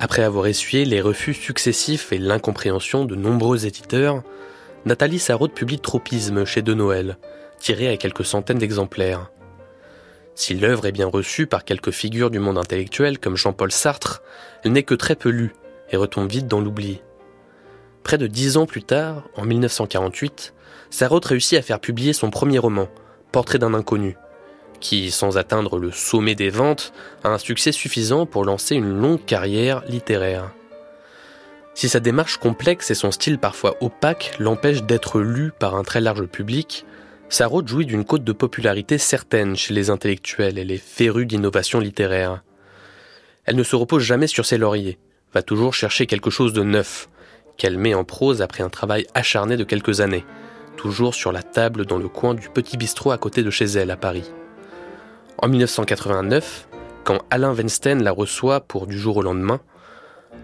[0.00, 4.22] après avoir essuyé les refus successifs et l'incompréhension de nombreux éditeurs,
[4.86, 7.18] Nathalie Sarraute publie Tropisme chez De Noël,
[7.58, 9.30] tiré à quelques centaines d'exemplaires.
[10.34, 14.22] Si l'œuvre est bien reçue par quelques figures du monde intellectuel comme Jean-Paul Sartre,
[14.64, 15.52] elle n'est que très peu lue
[15.90, 17.02] et retombe vite dans l'oubli.
[18.02, 20.54] Près de dix ans plus tard, en 1948,
[20.88, 22.88] Sarraute réussit à faire publier son premier roman,
[23.32, 24.16] Portrait d'un inconnu,
[24.80, 29.24] qui, sans atteindre le sommet des ventes, a un succès suffisant pour lancer une longue
[29.24, 30.50] carrière littéraire.
[31.74, 36.00] Si sa démarche complexe et son style parfois opaque l'empêchent d'être lu par un très
[36.00, 36.84] large public,
[37.28, 42.42] Sarraute jouit d'une cote de popularité certaine chez les intellectuels et les férus d'innovation littéraire.
[43.44, 44.98] Elle ne se repose jamais sur ses lauriers,
[45.32, 47.08] va toujours chercher quelque chose de neuf,
[47.56, 50.24] qu'elle met en prose après un travail acharné de quelques années,
[50.76, 53.90] toujours sur la table dans le coin du petit bistrot à côté de chez elle
[53.90, 54.30] à Paris.
[55.42, 56.68] En 1989,
[57.02, 59.60] quand Alain Weinstein la reçoit pour Du jour au lendemain,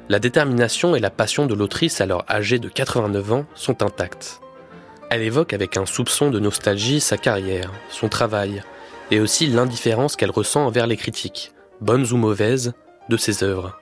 [0.09, 4.41] la détermination et la passion de l'autrice alors âgée de 89 ans sont intactes.
[5.11, 8.63] Elle évoque avec un soupçon de nostalgie sa carrière, son travail,
[9.11, 11.53] et aussi l'indifférence qu'elle ressent envers les critiques,
[11.83, 12.73] bonnes ou mauvaises,
[13.11, 13.79] de ses œuvres.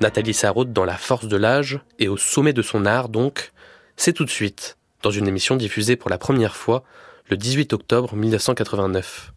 [0.00, 3.52] Nathalie Sarraute dans la force de l'âge et au sommet de son art donc,
[3.96, 6.82] c'est tout de suite, dans une émission diffusée pour la première fois
[7.30, 9.33] le 18 octobre 1989.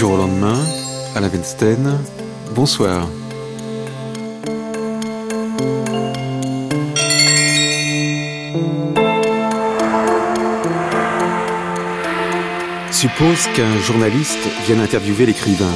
[0.00, 0.56] Jour au lendemain,
[1.14, 1.98] Alain Weinstein,
[2.54, 3.06] bonsoir.
[12.90, 15.66] Suppose qu'un journaliste vienne interviewer l'écrivain.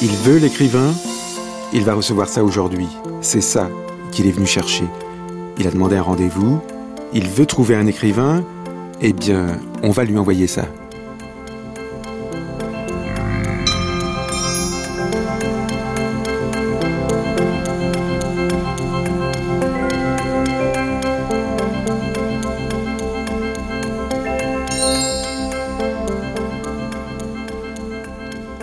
[0.00, 0.94] Il veut l'écrivain,
[1.72, 2.86] il va recevoir ça aujourd'hui.
[3.22, 3.68] C'est ça
[4.12, 4.84] qu'il est venu chercher.
[5.58, 6.60] Il a demandé un rendez-vous,
[7.12, 8.44] il veut trouver un écrivain,
[9.00, 10.62] eh bien, on va lui envoyer ça.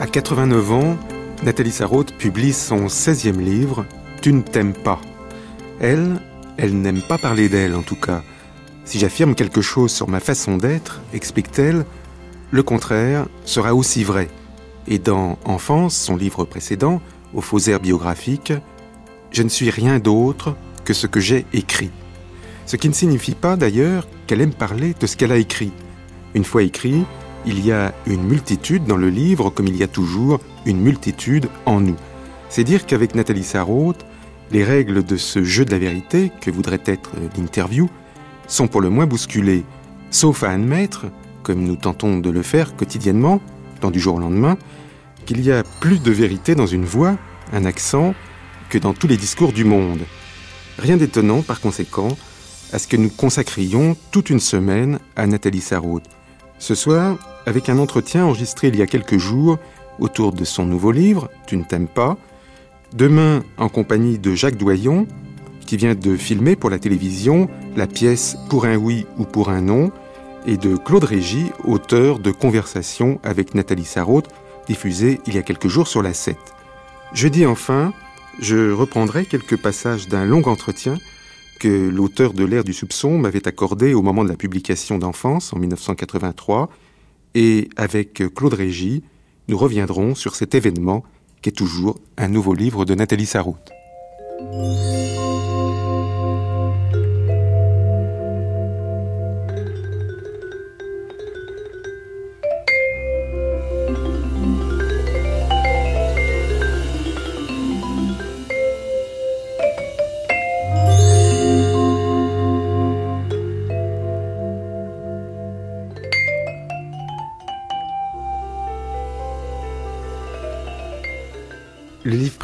[0.10, 0.98] À 89 ans,
[1.44, 3.86] Nathalie Sarraute publie son 16e livre,
[4.24, 5.00] Tu ne t'aimes pas.
[5.80, 6.20] Elle,
[6.58, 8.24] elle n'aime pas parler d'elle en tout cas.
[8.86, 11.86] Si j'affirme quelque chose sur ma façon d'être, explique-t-elle,
[12.50, 14.30] le contraire sera aussi vrai.
[14.88, 17.04] Et dans Enfance, son livre précédent,
[17.36, 18.52] au faux air biographique,
[19.30, 20.56] je ne suis rien d'autre
[20.86, 21.92] que ce que j'ai écrit.
[22.66, 25.72] Ce qui ne signifie pas d'ailleurs qu'elle aime parler de ce qu'elle a écrit.
[26.34, 27.06] Une fois écrit,
[27.46, 31.48] il y a une multitude dans le livre comme il y a toujours une multitude
[31.66, 31.96] en nous.
[32.50, 34.06] C'est dire qu'avec Nathalie Sarraute,
[34.52, 37.90] les règles de ce jeu de la vérité, que voudrait être l'interview,
[38.48, 39.64] sont pour le moins bousculées,
[40.10, 41.06] sauf à admettre,
[41.44, 43.42] comme nous tentons de le faire quotidiennement,
[43.82, 44.58] dans du jour au lendemain,
[45.26, 47.18] qu'il y a plus de vérité dans une voix,
[47.54, 48.16] un accent,
[48.70, 50.02] que dans tous les discours du monde.
[50.80, 52.18] Rien d'étonnant, par conséquent,
[52.74, 56.06] à ce que nous consacrions toute une semaine à Nathalie Sarraute.
[56.60, 59.58] Ce soir, avec un entretien enregistré il y a quelques jours
[59.98, 62.18] autour de son nouveau livre, Tu ne t'aimes pas,
[62.94, 65.08] demain en compagnie de Jacques Doyon,
[65.66, 69.62] qui vient de filmer pour la télévision la pièce Pour un oui ou pour un
[69.62, 69.92] non,
[70.46, 74.28] et de Claude Régis, auteur de Conversation avec Nathalie Sarraute,
[74.68, 76.38] diffusée il y a quelques jours sur la 7.
[77.14, 77.94] Jeudi enfin,
[78.40, 80.98] je reprendrai quelques passages d'un long entretien
[81.60, 85.60] que l'auteur de L'ère du soupçon m'avait accordé au moment de la publication d'Enfance en
[85.60, 86.70] 1983,
[87.36, 89.02] et avec Claude Régis,
[89.48, 91.04] nous reviendrons sur cet événement
[91.42, 93.72] qui est toujours un nouveau livre de Nathalie Sarraute.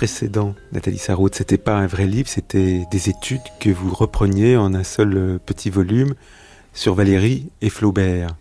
[0.06, 4.76] Précédent, Nathalie Sarraute, c'était pas un vrai livre, c'était des études que vous repreniez en
[4.76, 6.14] un seul euh, petit volume
[6.76, 8.36] sur Valérie et Flaubert.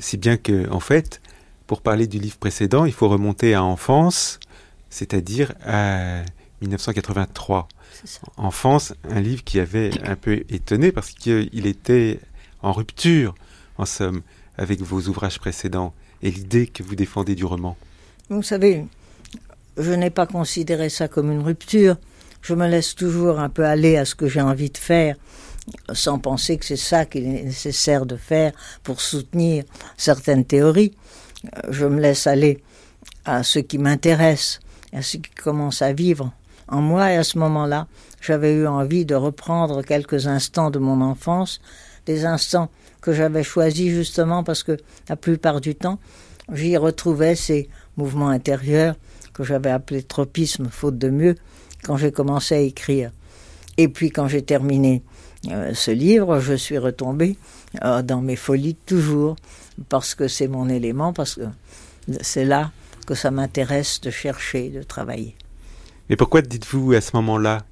[0.00, 1.20] si bien que, en fait,
[1.68, 4.40] pour parler du livre précédent, il faut remonter à enfance,
[4.90, 6.22] c'est-à-dire à
[6.62, 7.68] 1983.
[8.36, 12.18] Enfance, un livre qui avait un peu étonné parce qu'il était
[12.60, 13.36] en rupture,
[13.78, 14.22] en somme,
[14.58, 17.76] avec vos ouvrages précédents et l'idée que vous défendez du roman.
[18.30, 18.84] Vous savez,
[19.76, 21.96] je n'ai pas considéré ça comme une rupture.
[22.42, 25.16] Je me laisse toujours un peu aller à ce que j'ai envie de faire,
[25.92, 28.52] sans penser que c'est ça qu'il est nécessaire de faire
[28.82, 29.64] pour soutenir
[29.96, 30.94] certaines théories.
[31.70, 32.62] Je me laisse aller
[33.24, 34.60] à ce qui m'intéresse,
[34.92, 36.32] à ce qui commence à vivre
[36.68, 37.12] en moi.
[37.12, 37.86] Et à ce moment-là,
[38.20, 41.60] j'avais eu envie de reprendre quelques instants de mon enfance,
[42.06, 42.70] des instants
[43.00, 44.76] que j'avais choisis justement parce que
[45.08, 45.98] la plupart du temps,
[46.52, 48.96] j'y retrouvais ces mouvements intérieurs
[49.32, 51.34] que j'avais appelés tropisme, faute de mieux,
[51.84, 53.10] quand j'ai commencé à écrire.
[53.78, 55.02] Et puis quand j'ai terminé
[55.50, 57.36] euh, ce livre, je suis retombée
[57.84, 59.36] euh, dans mes folies toujours,
[59.88, 61.42] parce que c'est mon élément, parce que
[62.20, 62.70] c'est là
[63.06, 65.34] que ça m'intéresse de chercher, de travailler.
[66.08, 67.64] Mais pourquoi dites-vous à ce moment-là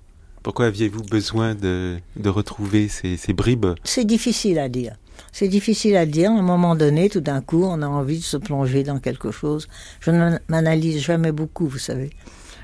[0.43, 3.67] Pourquoi aviez-vous besoin de, de retrouver ces, ces bribes?
[3.85, 4.97] C'est difficile à dire.
[5.33, 6.31] C'est difficile à dire.
[6.31, 9.31] À un moment donné, tout d'un coup, on a envie de se plonger dans quelque
[9.31, 9.69] chose.
[10.01, 12.11] Je ne m'analyse jamais beaucoup, vous savez.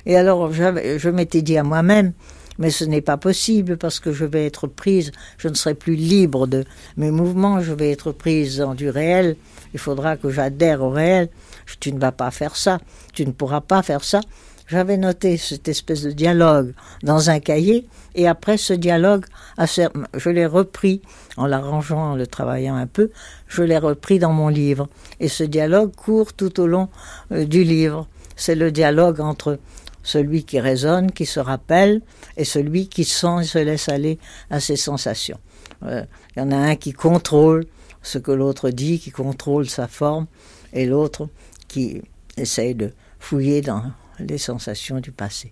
[0.05, 2.13] Et alors, je m'étais dit à moi-même,
[2.59, 5.97] mais ce n'est pas possible parce que je vais être prise, je ne serai plus
[5.97, 6.65] libre de
[6.97, 9.37] mes mouvements, je vais être prise dans du réel.
[9.75, 11.29] Il faudra que j'adhère au réel.
[11.81, 12.79] Tu ne vas pas faire ça,
[13.13, 14.21] tu ne pourras pas faire ça.
[14.69, 16.75] J'avais noté cette espèce de dialogue
[17.05, 17.87] dans un cahier
[18.17, 19.25] et après ce dialogue,
[19.59, 21.03] je l'ai repris
[21.37, 23.11] en l'arrangeant, en le travaillant un peu,
[23.47, 24.89] je l'ai repris dans mon livre.
[25.21, 26.89] Et ce dialogue court tout au long
[27.31, 28.09] euh, du livre.
[28.35, 29.61] C'est le dialogue entre
[30.03, 32.03] celui qui raisonne, qui se rappelle,
[32.37, 34.19] et celui qui sent et se laisse aller
[34.51, 35.39] à ses sensations.
[35.85, 36.05] Euh,
[36.35, 37.67] il y en a un qui contrôle
[38.03, 40.27] ce que l'autre dit, qui contrôle sa forme,
[40.73, 41.29] et l'autre
[41.69, 42.03] qui
[42.37, 43.83] essaye de fouiller dans
[44.19, 45.51] les sensations du passé.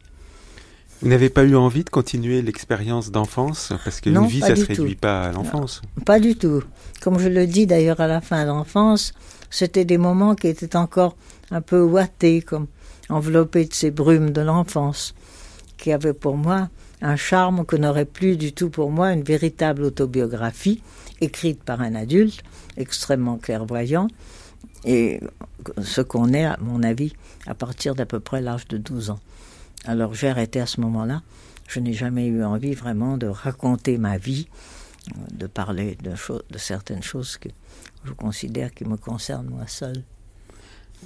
[1.02, 4.64] Vous n'avez pas eu envie de continuer l'expérience d'enfance Parce qu'une vie, ça ne se
[4.64, 5.82] réduit pas à l'enfance.
[6.06, 6.62] Pas du tout.
[7.02, 9.12] Comme je le dis d'ailleurs à la fin de l'enfance,
[9.50, 11.16] c'était des moments qui étaient encore
[11.50, 12.66] un peu ouatés, comme
[13.08, 15.14] enveloppés de ces brumes de l'enfance,
[15.76, 16.68] qui avaient pour moi
[17.02, 20.82] un charme que n'aurait plus du tout pour moi une véritable autobiographie,
[21.20, 22.42] écrite par un adulte,
[22.76, 24.08] extrêmement clairvoyant,
[24.84, 25.20] et
[25.82, 27.14] ce qu'on est, à mon avis,
[27.46, 29.20] à partir d'à peu près l'âge de 12 ans.
[29.86, 31.22] Alors j'ai arrêté à ce moment-là.
[31.68, 34.48] Je n'ai jamais eu envie vraiment de raconter ma vie,
[35.32, 36.12] de parler de,
[36.50, 37.48] de certaines choses que
[38.04, 40.02] je considère qui me concernent moi seul.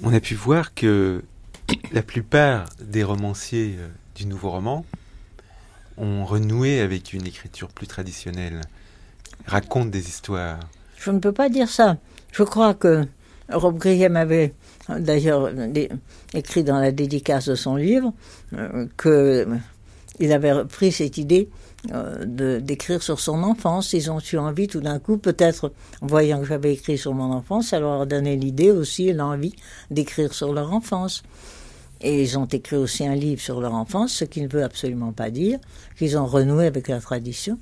[0.03, 1.23] On a pu voir que
[1.91, 4.85] la plupart des romanciers euh, du nouveau roman
[5.97, 8.61] ont renoué avec une écriture plus traditionnelle,
[9.45, 10.59] racontent des histoires.
[10.97, 11.97] Je ne peux pas dire ça.
[12.31, 13.05] Je crois que
[13.51, 14.53] Rob Graham avait
[14.89, 15.49] d'ailleurs
[16.33, 18.13] écrit dans la dédicace de son livre
[18.53, 19.47] euh, que
[20.19, 21.49] il avait pris cette idée
[21.93, 23.93] euh, d'écrire sur son enfance.
[23.93, 27.69] Ils ont eu envie tout d'un coup, peut-être voyant que j'avais écrit sur mon enfance,
[27.69, 29.55] ça leur a donné l'idée aussi l'envie
[29.89, 31.23] d'écrire sur leur enfance.
[32.01, 35.11] Et ils ont écrit aussi un livre sur leur enfance, ce qui ne veut absolument
[35.11, 35.59] pas dire
[35.97, 37.57] qu'ils ont renoué avec la tradition.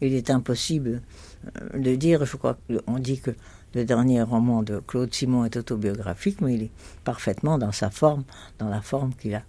[0.00, 1.29] Il est impossible euh,
[1.74, 3.30] de dire, je crois qu'on dit que
[3.74, 6.70] le dernier roman de Claude Simon est autobiographique, mais il est
[7.04, 8.24] parfaitement dans sa forme,
[8.58, 9.42] dans la forme qu'il a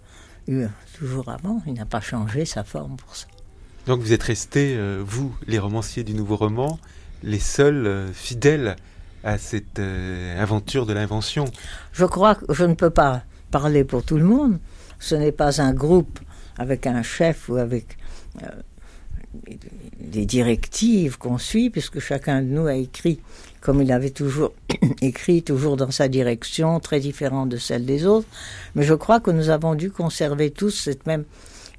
[0.48, 1.60] eue toujours avant.
[1.66, 3.26] Il n'a pas changé sa forme pour ça.
[3.86, 6.78] Donc vous êtes restés, euh, vous, les romanciers du nouveau roman,
[7.22, 8.76] les seuls euh, fidèles
[9.24, 11.44] à cette euh, aventure de l'invention
[11.92, 14.58] Je crois que je ne peux pas parler pour tout le monde.
[15.00, 16.20] Ce n'est pas un groupe
[16.58, 17.98] avec un chef ou avec
[20.00, 23.20] des directives qu'on suit, puisque chacun de nous a écrit
[23.62, 24.52] comme il avait toujours
[25.00, 28.26] écrit, toujours dans sa direction, très différente de celle des autres.
[28.74, 31.24] Mais je crois que nous avons dû conserver tous cette même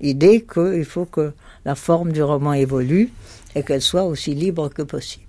[0.02, 1.34] idée qu'il faut que
[1.66, 3.12] la forme du roman évolue
[3.54, 5.26] et qu'elle soit aussi libre que possible.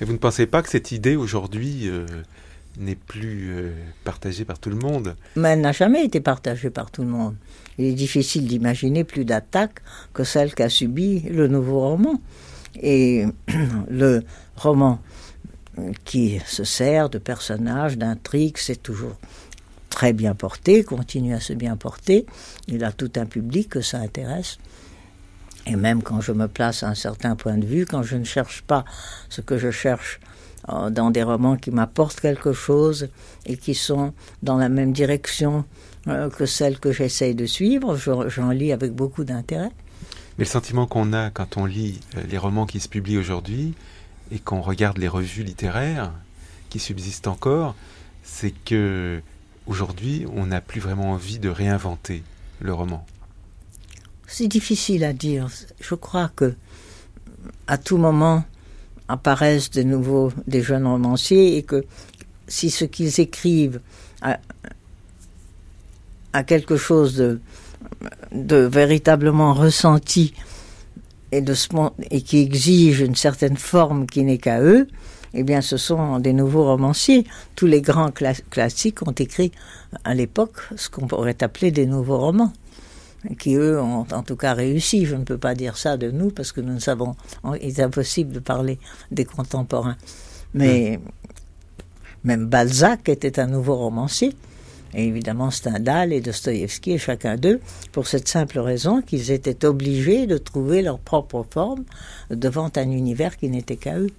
[0.00, 2.04] Et vous ne pensez pas que cette idée aujourd'hui euh,
[2.78, 3.72] n'est plus euh,
[4.04, 5.16] partagée par tout le monde?
[5.34, 7.34] Mais elle n'a jamais été partagée par tout le monde.
[7.78, 9.80] Il est difficile d'imaginer plus d'attaques
[10.14, 12.20] que celle qu'a subie le nouveau roman.
[12.80, 13.24] Et
[13.88, 14.22] le
[14.56, 15.00] roman
[16.04, 19.16] qui se sert de personnages, d'intrigues, c'est toujours
[19.90, 22.26] très bien porté, continue à se bien porter.
[22.68, 24.58] Il a tout un public que ça intéresse.
[25.66, 28.24] Et même quand je me place à un certain point de vue, quand je ne
[28.24, 28.84] cherche pas
[29.28, 30.20] ce que je cherche
[30.68, 33.08] euh, dans des romans qui m'apportent quelque chose
[33.46, 35.64] et qui sont dans la même direction
[36.06, 37.96] que celle que j'essaye de suivre.
[37.96, 39.70] J'en lis avec beaucoup d'intérêt.
[40.38, 43.74] Mais le sentiment qu'on a quand on lit euh, les romans qui se publient aujourd'hui
[44.30, 46.12] et qu'on regarde les revues littéraires
[46.68, 47.74] qui subsistent encore,
[48.22, 49.22] c'est que
[49.66, 52.22] aujourd'hui, on n'a plus vraiment envie de réinventer
[52.60, 53.06] le roman.
[54.26, 55.48] C'est difficile à dire.
[55.80, 56.54] Je crois que
[57.66, 58.44] à tout moment
[59.08, 61.84] apparaissent de nouveau des jeunes romanciers et que
[62.48, 63.80] si ce qu'ils écrivent
[64.20, 64.38] a,
[66.44, 67.40] quelque chose de,
[68.32, 70.34] de véritablement ressenti
[71.32, 71.54] et, de,
[72.10, 74.86] et qui exige une certaine forme qui n'est qu'à eux,
[75.34, 77.26] eh bien, ce sont des nouveaux romanciers.
[77.56, 78.10] Tous les grands
[78.50, 79.52] classiques ont écrit
[80.04, 82.52] à l'époque ce qu'on pourrait appeler des nouveaux romans
[83.38, 85.04] qui eux ont en tout cas réussi.
[85.04, 87.16] Je ne peux pas dire ça de nous parce que nous ne savons,
[87.60, 88.78] il est impossible de parler
[89.10, 89.96] des contemporains.
[90.54, 91.00] Mais
[92.24, 94.34] même Balzac était un nouveau romancier.
[94.96, 97.60] Et évidemment Stendhal et Dostoïevski et chacun d'eux,
[97.92, 101.84] pour cette simple raison qu'ils étaient obligés de trouver leur propre forme
[102.30, 104.10] devant un univers qui n'était qu'à eux.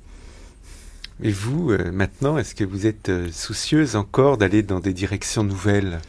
[1.23, 5.43] Et vous, euh, maintenant, est-ce que vous êtes euh, soucieuse encore d'aller dans des directions
[5.43, 5.99] nouvelles?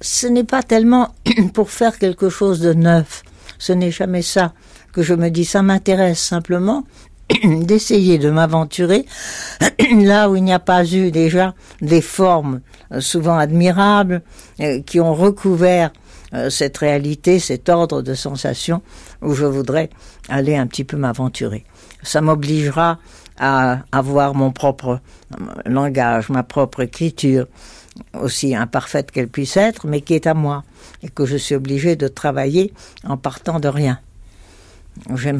[0.00, 1.14] Ce n'est pas tellement
[1.54, 3.22] pour faire quelque chose de neuf.
[3.58, 4.52] Ce n'est jamais ça
[4.92, 5.44] que je me dis.
[5.44, 6.84] Ça m'intéresse simplement
[7.44, 9.06] d'essayer de m'aventurer
[9.92, 12.60] là où il n'y a pas eu déjà des formes
[12.92, 14.22] euh, souvent admirables
[14.60, 15.92] euh, qui ont recouvert
[16.34, 18.82] euh, cette réalité, cet ordre de sensations
[19.22, 19.90] où je voudrais
[20.28, 21.64] aller un petit peu m'aventurer.
[22.02, 22.98] Ça m'obligera
[23.38, 25.00] à avoir mon propre
[25.64, 27.46] langage, ma propre écriture,
[28.14, 30.62] aussi imparfaite qu'elle puisse être, mais qui est à moi,
[31.02, 32.72] et que je suis obligé de travailler
[33.04, 33.98] en partant de rien.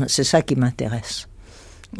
[0.08, 1.29] C'est ça qui m'intéresse.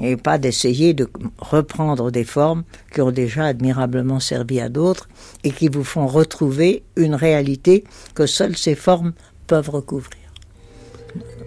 [0.00, 5.08] Et pas d'essayer de reprendre des formes qui ont déjà admirablement servi à d'autres
[5.42, 9.12] et qui vous font retrouver une réalité que seules ces formes
[9.46, 10.20] peuvent recouvrir.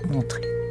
[0.10, 0.63] Montrer.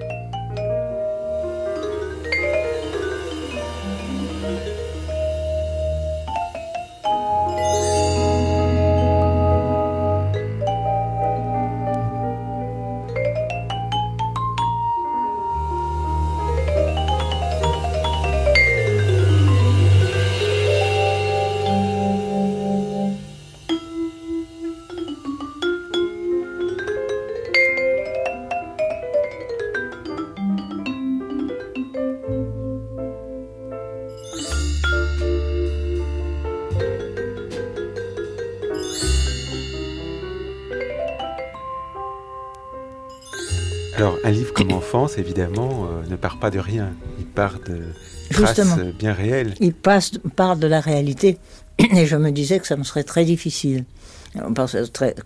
[45.19, 46.91] Évidemment, euh, ne part pas de rien.
[47.19, 47.83] Il part de
[48.31, 49.55] traces bien réelles.
[49.61, 51.39] Il passe, part de la réalité.
[51.79, 53.85] Et je me disais que ça me serait très difficile,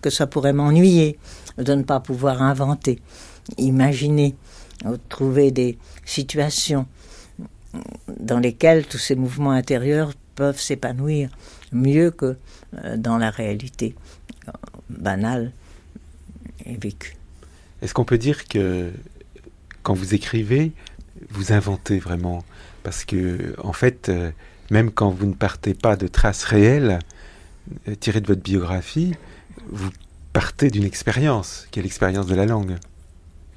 [0.01, 1.17] que ça pourrait m'ennuyer
[1.57, 2.99] de ne pas pouvoir inventer,
[3.57, 4.35] imaginer,
[5.09, 6.85] trouver des situations
[8.19, 11.29] dans lesquelles tous ces mouvements intérieurs peuvent s'épanouir
[11.71, 12.37] mieux que
[12.83, 13.95] euh, dans la réalité
[14.47, 14.51] euh,
[14.89, 15.51] banale
[16.65, 17.15] et vécue.
[17.81, 18.91] Est-ce qu'on peut dire que
[19.87, 20.73] quand vous écrivez,
[21.29, 22.43] vous inventez vraiment
[22.83, 24.31] Parce que, en fait, euh,
[24.69, 26.99] même quand vous ne partez pas de traces réelles
[27.87, 29.13] euh, tirées de votre biographie,
[29.69, 29.89] vous
[30.33, 32.75] partez d'une expérience, qui est l'expérience de la langue.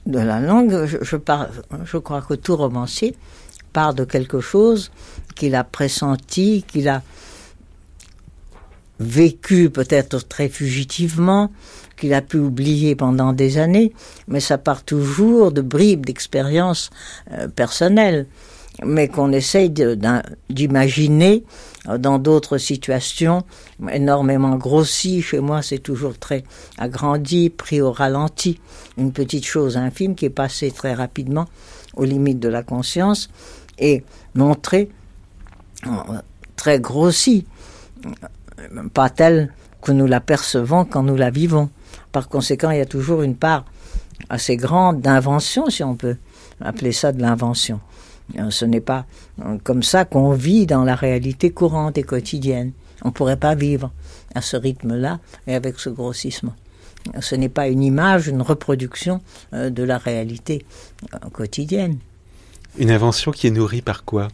[0.07, 3.17] De la langue, je, je crois que tout romancier
[3.73, 4.93] part de quelque chose
[5.35, 7.03] qu'il a pressenti, qu'il a
[9.01, 11.51] vécu peut-être très fugitivement,
[12.01, 13.93] qu'il a pu oublier pendant des années,
[14.27, 16.91] mais ça part toujours de bribes d'expériences
[17.33, 18.27] euh, personnelles,
[18.85, 19.71] mais qu'on essaye
[20.49, 21.45] d'imaginer
[21.89, 23.45] euh, dans d'autres situations
[23.93, 25.21] énormément grossies.
[25.21, 26.43] Chez moi, c'est toujours très
[26.79, 28.59] agrandi, pris au ralenti.
[28.97, 31.45] Une petite chose infime qui est passée très rapidement
[31.95, 33.29] aux limites de la conscience
[33.79, 34.05] et
[34.35, 34.89] montrée
[35.87, 35.91] euh,
[36.57, 37.47] très grossie,
[38.95, 39.53] pas telle
[39.83, 41.71] que nous la percevons quand nous la vivons.
[42.13, 43.65] Par conséquent, il y a toujours une part
[44.29, 46.17] assez grande d'invention, si on peut
[46.61, 47.81] appeler ça de l'invention.
[48.39, 49.07] Euh, ce n'est pas
[49.45, 52.73] euh, comme ça qu'on vit dans la réalité courante et quotidienne.
[53.03, 53.91] On ne pourrait pas vivre
[54.35, 56.55] à ce rythme-là et avec ce grossissement.
[57.21, 59.21] Ce n'est pas une image, une reproduction
[59.55, 60.65] euh, de la réalité
[61.33, 61.99] quotidienne.
[62.79, 64.29] Une invention qui est nourrie par quoi?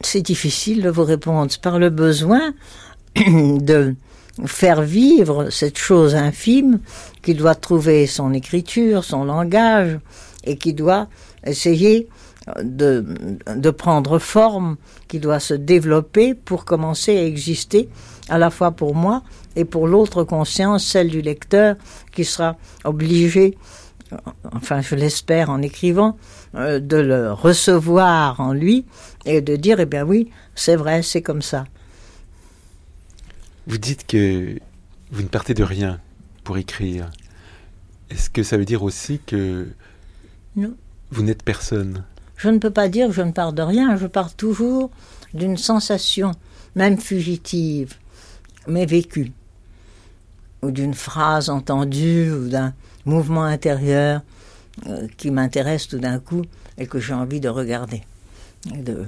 [0.00, 1.52] C'est difficile de vous répondre.
[1.60, 2.54] Par le besoin
[3.16, 3.94] de
[4.46, 6.80] faire vivre cette chose infime
[7.22, 9.98] qui doit trouver son écriture, son langage,
[10.44, 11.08] et qui doit
[11.44, 12.08] essayer
[12.62, 14.76] de, prendre forme,
[15.08, 17.88] qui doit se développer pour commencer à exister,
[18.28, 19.22] à la fois pour moi
[19.56, 21.76] et pour l'autre conscience, celle du lecteur,
[22.12, 23.58] qui sera obligé,
[24.54, 26.16] enfin je l'espère en écrivant,
[26.54, 28.86] euh, de le recevoir en lui
[29.24, 31.64] et de dire, eh bien oui, c'est vrai, c'est comme ça.
[33.70, 34.58] Vous dites que
[35.12, 36.00] vous ne partez de rien
[36.42, 37.08] pour écrire.
[38.10, 39.68] Est-ce que ça veut dire aussi que
[40.56, 40.74] Non.
[41.12, 42.02] vous n'êtes personne?
[42.36, 44.90] Je ne peux pas dire que je ne pars de rien, je pars toujours
[45.34, 46.32] d'une sensation,
[46.74, 47.94] même fugitive,
[48.66, 49.30] mais vécue,
[50.62, 52.74] ou d'une phrase entendue, ou d'un
[53.04, 54.22] mouvement intérieur
[54.88, 56.42] euh, qui m'intéresse tout d'un coup
[56.76, 58.02] et que j'ai envie de regarder.
[58.66, 59.06] De...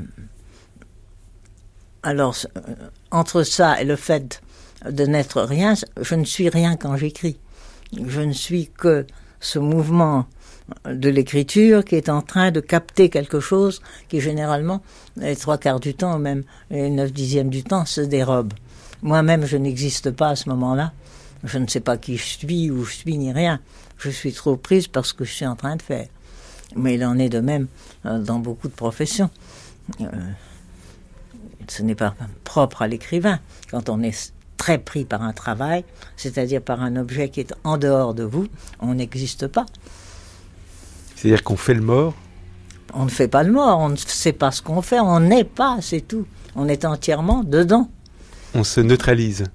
[2.05, 2.61] Alors, euh,
[3.11, 4.41] entre ça et le fait
[4.89, 7.39] de n'être rien, je ne suis rien quand j'écris.
[8.05, 9.07] Je ne suis que
[9.41, 10.27] ce mouvement
[10.87, 14.83] de l'écriture qui est en train de capter quelque chose qui généralement,
[15.17, 18.55] les trois quarts du temps, même les neuf dixièmes du temps, se dérobe.
[19.03, 20.93] Moi-même, je n'existe pas à ce moment-là.
[21.45, 23.61] Je ne sais pas qui je suis, où je suis, ni rien.
[23.99, 26.07] Je suis trop prise par ce que je suis en train de faire.
[26.77, 27.67] Mais il en est de même
[28.07, 29.29] euh, dans beaucoup de professions.
[30.01, 30.07] Euh,
[31.69, 33.41] ce n'est pas propre à l'écrivain.
[33.71, 34.33] Quand on est
[34.63, 35.85] très pris par un travail,
[36.17, 38.47] c'est-à-dire par un objet qui est en dehors de vous,
[38.79, 39.67] on n'existe pas.
[41.17, 42.15] C'est-à-dire qu'on fait le mort?
[42.95, 45.43] On ne fait pas le mort, on ne sait pas ce qu'on fait, on n'est
[45.43, 46.27] pas, c'est tout.
[46.55, 47.91] On est entièrement dedans.
[48.55, 49.47] On se neutralise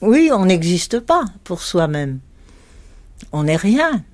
[0.00, 2.20] Oui, on n'existe pas pour soi-même.
[3.32, 4.04] On n'est rien.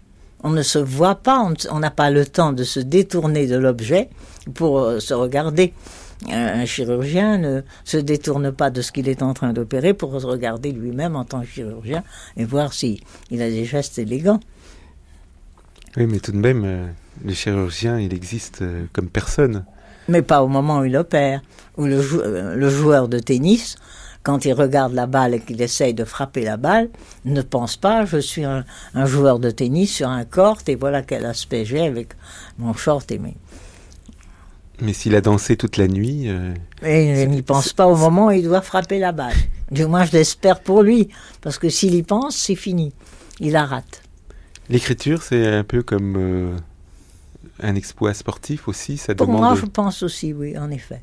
[0.43, 4.09] On ne se voit pas, on n'a pas le temps de se détourner de l'objet
[4.55, 5.75] pour euh, se regarder.
[6.31, 10.27] Un chirurgien ne se détourne pas de ce qu'il est en train d'opérer pour se
[10.27, 12.03] regarder lui-même en tant que chirurgien
[12.39, 14.41] et voir s'il il a des gestes élégants.
[15.97, 16.87] Oui, mais tout de même, euh,
[17.25, 19.65] le chirurgien, il existe euh, comme personne.
[20.09, 21.43] Mais pas au moment où il opère.
[21.77, 23.77] Ou le, jou- euh, le joueur de tennis,
[24.23, 26.89] quand il regarde la balle et qu'il essaye de frapper la balle,
[27.25, 28.65] ne pense pas je suis un,
[28.95, 32.09] un joueur de tennis sur un court et voilà quel aspect j'ai avec
[32.59, 33.37] mon short et mes.
[34.81, 38.27] Mais s'il a dansé toute la nuit, euh, Et il n'y pense pas au moment
[38.27, 39.35] où il doit frapper la balle.
[39.71, 41.09] Du moins, je l'espère pour lui,
[41.41, 42.93] parce que s'il y pense, c'est fini.
[43.41, 44.03] Il la rate.
[44.69, 46.57] l'écriture, c'est un peu comme euh,
[47.61, 48.97] un exploit sportif aussi.
[48.99, 49.41] Ça Pour demande.
[49.41, 51.01] moi, je pense aussi, oui, en effet.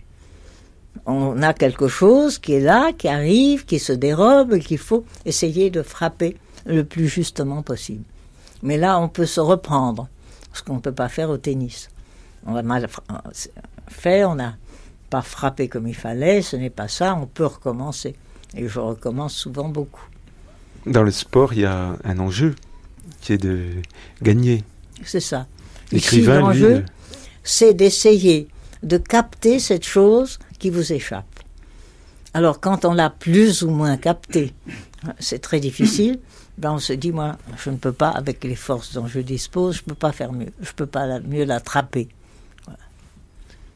[1.08, 5.04] On a quelque chose qui est là, qui arrive, qui se dérobe, et qu'il faut
[5.26, 8.04] essayer de frapper le plus justement possible.
[8.62, 10.08] Mais là, on peut se reprendre,
[10.54, 11.90] ce qu'on ne peut pas faire au tennis.
[12.46, 13.04] On a mal fra-
[13.88, 14.56] fait, on n'a
[15.10, 18.16] pas frappé comme il fallait, ce n'est pas ça, on peut recommencer.
[18.56, 20.06] Et je recommence souvent beaucoup.
[20.86, 22.56] Dans le sport, il y a un enjeu
[23.22, 23.68] qui est de
[24.22, 24.64] gagner.
[25.04, 25.48] C'est ça.
[25.92, 26.82] L'écrivain, lui, l'enjeu, euh,
[27.44, 28.48] c'est d'essayer
[28.82, 31.26] de capter cette chose qui vous échappe.
[32.34, 34.54] Alors, quand on l'a plus ou moins capté,
[35.20, 36.20] c'est très difficile.
[36.58, 39.76] Ben, on se dit, moi, je ne peux pas, avec les forces dont je dispose,
[39.78, 40.52] je ne peux pas faire mieux.
[40.62, 42.10] Je ne peux pas la- mieux l'attraper.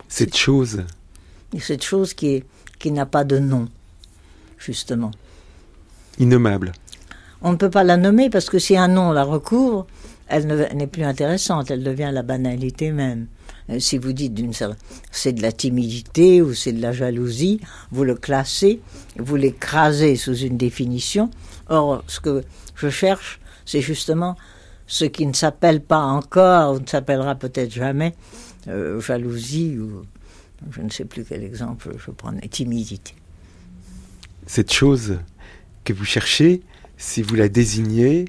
[0.08, 0.84] Cette chose,
[1.54, 2.46] Et cette chose qui, est,
[2.80, 3.68] qui n'a pas de nom,
[4.58, 5.12] justement.
[6.20, 6.72] innommable.
[7.42, 9.86] On ne peut pas la nommer parce que si un nom la recouvre,
[10.28, 13.28] elle ne- n'est plus intéressante, elle devient la banalité même.
[13.70, 14.54] Euh, Si vous dites d'une
[15.12, 18.82] c'est de la timidité ou c'est de la jalousie, vous le classez,
[19.18, 21.30] vous l'écrasez sous une définition.
[21.70, 22.44] Or, ce que
[22.76, 24.36] je cherche, c'est justement
[24.88, 28.16] ce qui ne s'appelle pas encore, ou ne s'appellera peut-être jamais,
[28.68, 30.04] euh, jalousie ou
[30.72, 33.14] je ne sais plus quel exemple je prenais, timidité.
[34.46, 35.20] Cette chose
[35.84, 36.62] que vous cherchez,
[36.98, 38.26] si vous la désignez,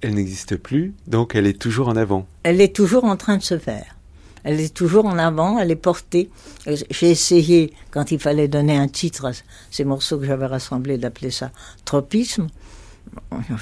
[0.00, 2.26] elle n'existe plus, donc elle est toujours en avant.
[2.42, 3.96] elle est toujours en train de se faire.
[4.44, 6.28] Elle est toujours en avant, elle est portée.
[6.66, 9.32] Euh, J'ai essayé, quand il fallait donner un titre à
[9.70, 11.50] ces morceaux que j'avais rassemblés, d'appeler ça
[11.86, 12.48] tropisme.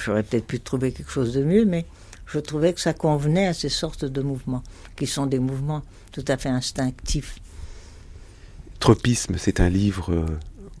[0.05, 1.85] J'aurais peut-être pu trouver quelque chose de mieux, mais
[2.25, 4.63] je trouvais que ça convenait à ces sortes de mouvements,
[4.95, 7.39] qui sont des mouvements tout à fait instinctifs.
[8.79, 10.25] Tropisme, c'est un livre euh,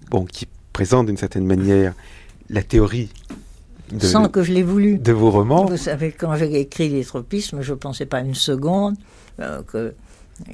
[0.09, 1.93] bon, qui présente d'une certaine manière
[2.49, 3.09] la théorie
[3.91, 4.97] de, sans que je l'ai voulu.
[4.97, 5.65] de vos romans.
[5.65, 8.95] Vous savez, quand j'ai écrit les tropismes, je ne pensais pas une seconde
[9.39, 10.53] euh, que euh,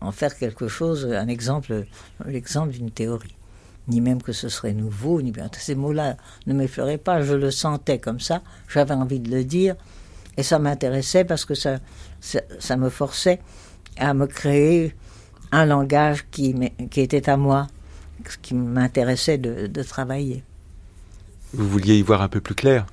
[0.00, 1.86] en faire quelque chose, un exemple,
[2.26, 3.34] l'exemple d'une théorie.
[3.88, 5.50] Ni même que ce serait nouveau, ni bien.
[5.58, 6.16] Ces mots-là
[6.46, 9.76] ne m'effleuraient pas, je le sentais comme ça, j'avais envie de le dire,
[10.36, 11.78] et ça m'intéressait parce que ça,
[12.20, 13.40] ça, ça me forçait
[13.96, 14.94] à me créer
[15.52, 16.54] un langage qui,
[16.96, 17.68] était à moi,
[18.42, 20.42] qui m'intéressait de, de travailler.
[21.52, 22.86] Vous vouliez y voir un peu plus clair?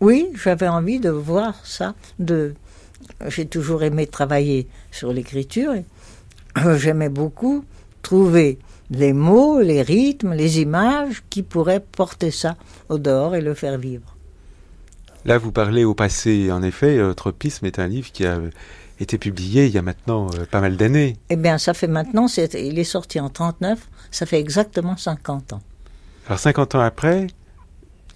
[0.00, 2.54] Oui, j'avais envie de voir ça, de,
[3.26, 5.74] j'ai toujours aimé travailler sur l'écriture.
[6.76, 7.64] J'aimais beaucoup
[8.02, 8.58] trouver
[8.90, 12.56] les mots, les rythmes, les images qui pourraient porter ça
[12.88, 14.13] au dehors et le faire vivre.
[15.24, 16.50] Là, vous parlez au passé.
[16.52, 18.38] En effet, euh, Tropisme est un livre qui a
[19.00, 21.16] été publié il y a maintenant euh, pas mal d'années.
[21.30, 25.62] Eh bien, ça fait maintenant, il est sorti en 39, ça fait exactement 50 ans.
[26.26, 27.26] Alors 50 ans après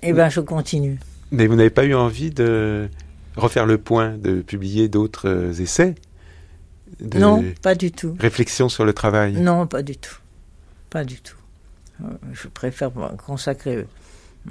[0.03, 0.99] Eh bien, je continue.
[1.31, 2.89] Mais vous n'avez pas eu envie de
[3.37, 5.95] refaire le point, de publier d'autres euh, essais
[7.01, 8.17] Non, pas du tout.
[8.19, 9.35] Réflexion sur le travail?
[9.35, 10.19] Non, pas du tout.
[10.91, 11.37] Pas du tout.
[12.03, 12.91] Euh, je préfère
[13.27, 13.87] consacrer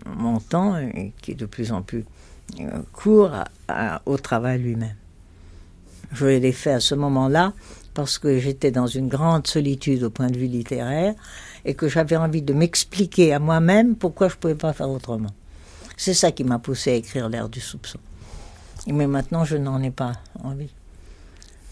[0.06, 0.76] mon temps,
[1.22, 2.04] qui est de plus en plus
[2.60, 3.32] euh, court,
[4.06, 4.96] au travail lui-même.
[6.14, 7.54] Je l'ai fait à ce moment-là
[7.94, 11.16] parce que j'étais dans une grande solitude au point de vue littéraire
[11.66, 15.32] et que j'avais envie de m'expliquer à moi-même pourquoi je ne pouvais pas faire autrement.
[15.98, 18.00] C'est ça qui m'a poussé à écrire L'air du soupçon.
[18.88, 20.70] Mais maintenant, je n'en ai pas envie.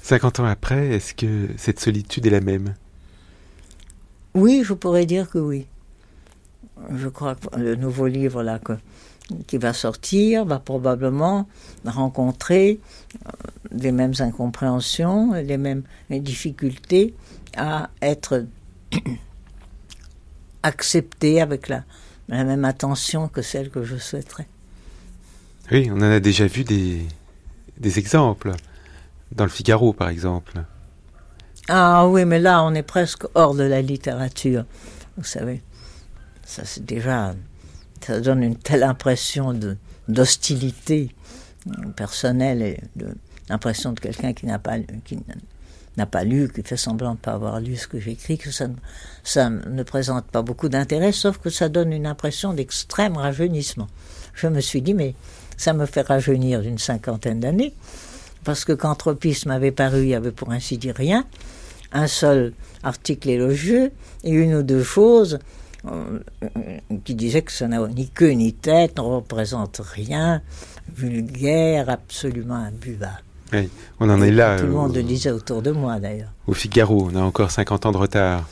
[0.02, 2.74] 50 ans après, est-ce que cette solitude est la même?
[4.34, 5.68] Oui, je pourrais dire que oui.
[6.94, 8.60] Je crois que le nouveau livre là
[9.48, 11.48] qui va sortir va probablement
[11.86, 12.80] rencontrer
[13.26, 13.32] euh,
[13.72, 17.14] les mêmes incompréhensions, les mêmes difficultés
[17.58, 18.46] à être
[20.64, 21.84] accepté avec la,
[22.30, 24.48] la même attention que celle que je souhaiterais.
[25.72, 27.02] Oui, on en a déjà vu des,
[27.78, 28.52] des exemples.
[29.32, 30.64] Dans le Figaro, par exemple.
[31.68, 34.66] Ah oui, mais là, on est presque hors de la littérature.
[35.18, 35.64] Vous savez,
[36.46, 37.34] ça c'est déjà.
[38.02, 39.58] Ça donne une telle impression
[40.08, 41.10] d'hostilité
[41.96, 43.08] personnelle et de,
[43.50, 45.18] l'impression de quelqu'un qui n'a pas, qui
[45.98, 48.52] n'a pas lu, qui fait semblant de ne pas avoir lu ce que j'écris, que
[48.52, 53.88] ça, ne présente pas beaucoup d'intérêt, sauf que ça donne une impression d'extrême rajeunissement.
[54.34, 55.16] Je me suis dit, mais
[55.58, 57.74] ça me fait rajeunir d'une cinquantaine d'années,
[58.44, 61.26] parce que quand Tropisme avait paru, il y avait pour ainsi dire rien,
[61.94, 62.54] un seul
[62.84, 63.92] article élogieux
[64.24, 65.40] et une ou deux choses euh,
[67.04, 70.42] qui disaient que ça n'a ni queue ni tête, ne représente rien,
[70.96, 73.24] vulgaire, absolument imbuvable.
[73.54, 73.70] Oui,
[74.00, 74.60] on en est là.
[74.60, 76.32] Tout le monde le disait autour de moi d'ailleurs.
[76.48, 78.48] Au Figaro, on a encore 50 ans de retard.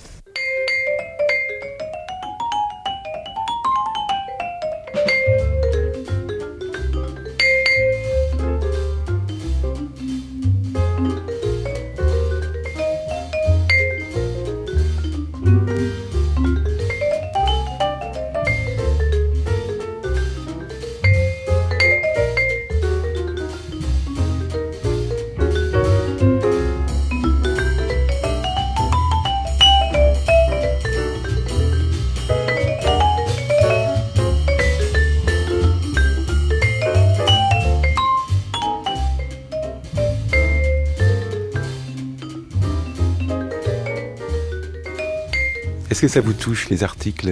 [46.03, 47.31] Que ça vous touche, les articles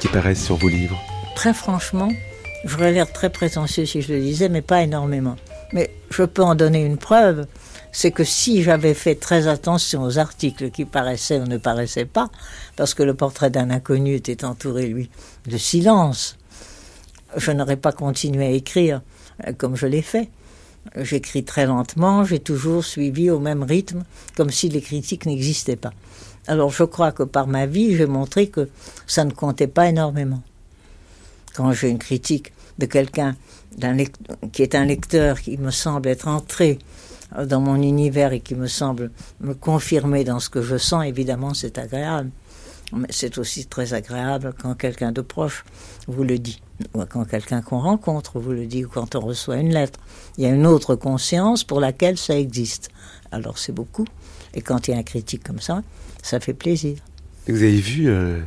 [0.00, 0.98] qui paraissent sur vos livres
[1.36, 2.08] Très franchement,
[2.64, 5.36] j'aurais l'air très prétentieux si je le disais, mais pas énormément.
[5.74, 7.46] Mais je peux en donner une preuve,
[7.92, 12.30] c'est que si j'avais fait très attention aux articles qui paraissaient ou ne paraissaient pas,
[12.76, 15.10] parce que le portrait d'un inconnu était entouré, lui,
[15.46, 16.38] de silence,
[17.36, 19.02] je n'aurais pas continué à écrire
[19.46, 20.30] euh, comme je l'ai fait.
[20.96, 25.92] J'écris très lentement, j'ai toujours suivi au même rythme, comme si les critiques n'existaient pas.
[26.48, 28.70] Alors je crois que par ma vie, j'ai montré que
[29.06, 30.42] ça ne comptait pas énormément.
[31.54, 33.36] Quand j'ai une critique de quelqu'un
[34.52, 36.78] qui est un lecteur qui me semble être entré
[37.44, 41.52] dans mon univers et qui me semble me confirmer dans ce que je sens, évidemment
[41.52, 42.30] c'est agréable.
[42.94, 45.66] Mais c'est aussi très agréable quand quelqu'un de proche
[46.06, 46.62] vous le dit,
[46.94, 50.00] ou quand quelqu'un qu'on rencontre vous le dit, ou quand on reçoit une lettre.
[50.38, 52.88] Il y a une autre conscience pour laquelle ça existe.
[53.30, 54.06] Alors c'est beaucoup.
[54.54, 55.82] Et quand il y a un critique comme ça,
[56.22, 56.98] ça fait plaisir.
[57.46, 58.40] Vous avez vu euh,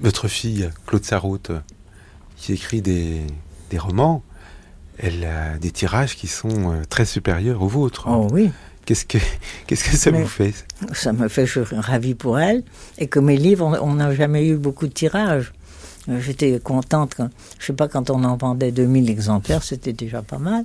[0.00, 1.52] votre fille, Claude Sarraute,
[2.36, 3.20] qui écrit des,
[3.70, 4.22] des, romans.
[4.98, 8.06] Elle a des tirages qui sont euh, très supérieurs aux vôtres.
[8.08, 8.50] Oh oui.
[8.84, 9.18] Qu'est-ce que,
[9.66, 10.52] qu'est-ce que ça vous fait
[10.92, 11.12] Ça?
[11.12, 12.64] me fait, je suis ravie pour elle.
[12.98, 15.52] Et que mes livres, on n'a jamais eu beaucoup de tirages.
[16.08, 20.22] Euh, j'étais contente, quand, je sais pas, quand on en vendait 2000 exemplaires, c'était déjà
[20.22, 20.64] pas mal.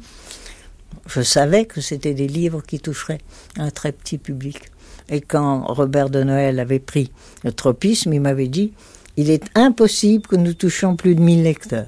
[1.05, 3.21] Je savais que c'était des livres qui toucheraient
[3.57, 4.71] un très petit public.
[5.09, 7.11] Et quand Robert de Noël avait pris
[7.43, 8.73] le tropisme, il m'avait dit
[9.17, 11.87] il est impossible que nous touchions plus de 1000 lecteurs,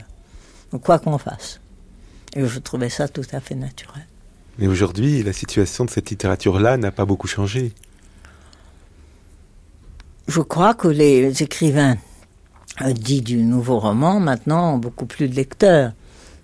[0.82, 1.60] quoi qu'on fasse.
[2.36, 4.06] Et je trouvais ça tout à fait naturel.
[4.58, 7.72] Mais aujourd'hui, la situation de cette littérature-là n'a pas beaucoup changé.
[10.28, 11.98] Je crois que les écrivains
[12.94, 15.94] dits du nouveau roman maintenant ont beaucoup plus de lecteurs.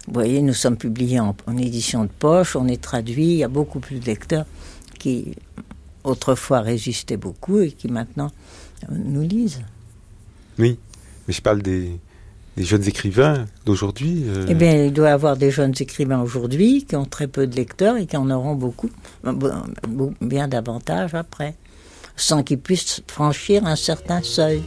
[0.08, 3.44] Vous voyez, nous sommes publiés en, en édition de poche, on est traduit, il y
[3.44, 4.46] a beaucoup plus de lecteurs
[5.00, 5.36] qui
[6.06, 8.32] autrefois résistaient beaucoup et qui maintenant
[8.84, 9.62] euh, nous lisent.
[10.58, 10.78] Oui,
[11.28, 11.92] mais je parle des,
[12.56, 14.24] des jeunes écrivains d'aujourd'hui.
[14.28, 17.48] euh, Eh bien, il doit y avoir des jeunes écrivains aujourd'hui qui ont très peu
[17.48, 18.90] de lecteurs et qui en auront beaucoup,
[19.26, 19.34] euh,
[20.22, 21.56] bien davantage après,
[22.16, 24.62] sans qu'ils puissent franchir un certain seuil.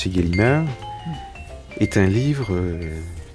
[0.00, 0.64] Chez Gallimard
[1.78, 2.80] est un livre euh,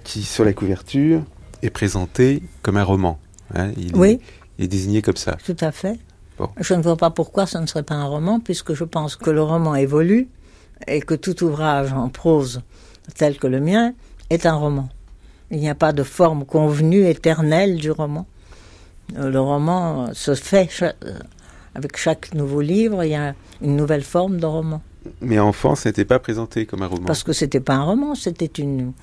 [0.03, 1.21] qui, sur la couverture,
[1.61, 3.19] est présenté comme un roman.
[3.53, 3.71] hein.
[3.77, 4.09] il, Oui.
[4.13, 4.19] est,
[4.57, 5.37] il est désigné comme ça.
[5.45, 5.99] Tout à fait.
[6.39, 6.49] Bon.
[6.59, 9.29] Je ne vois pas pourquoi ce ne serait pas un roman, puisque je pense que
[9.29, 10.27] le roman évolue
[10.87, 12.61] et que tout ouvrage en prose
[13.15, 13.93] tel que le mien
[14.31, 14.89] est un roman.
[15.51, 18.25] Il n'y a pas de forme convenue, éternelle du roman.
[19.17, 20.91] Euh, Le roman se fait euh,
[21.75, 24.81] avec chaque nouveau livre, il y a une nouvelle forme de roman.
[25.21, 27.05] Mais enfant, ce n'était pas présenté comme un roman.
[27.05, 28.93] Parce que c'était pas un roman, c'était une.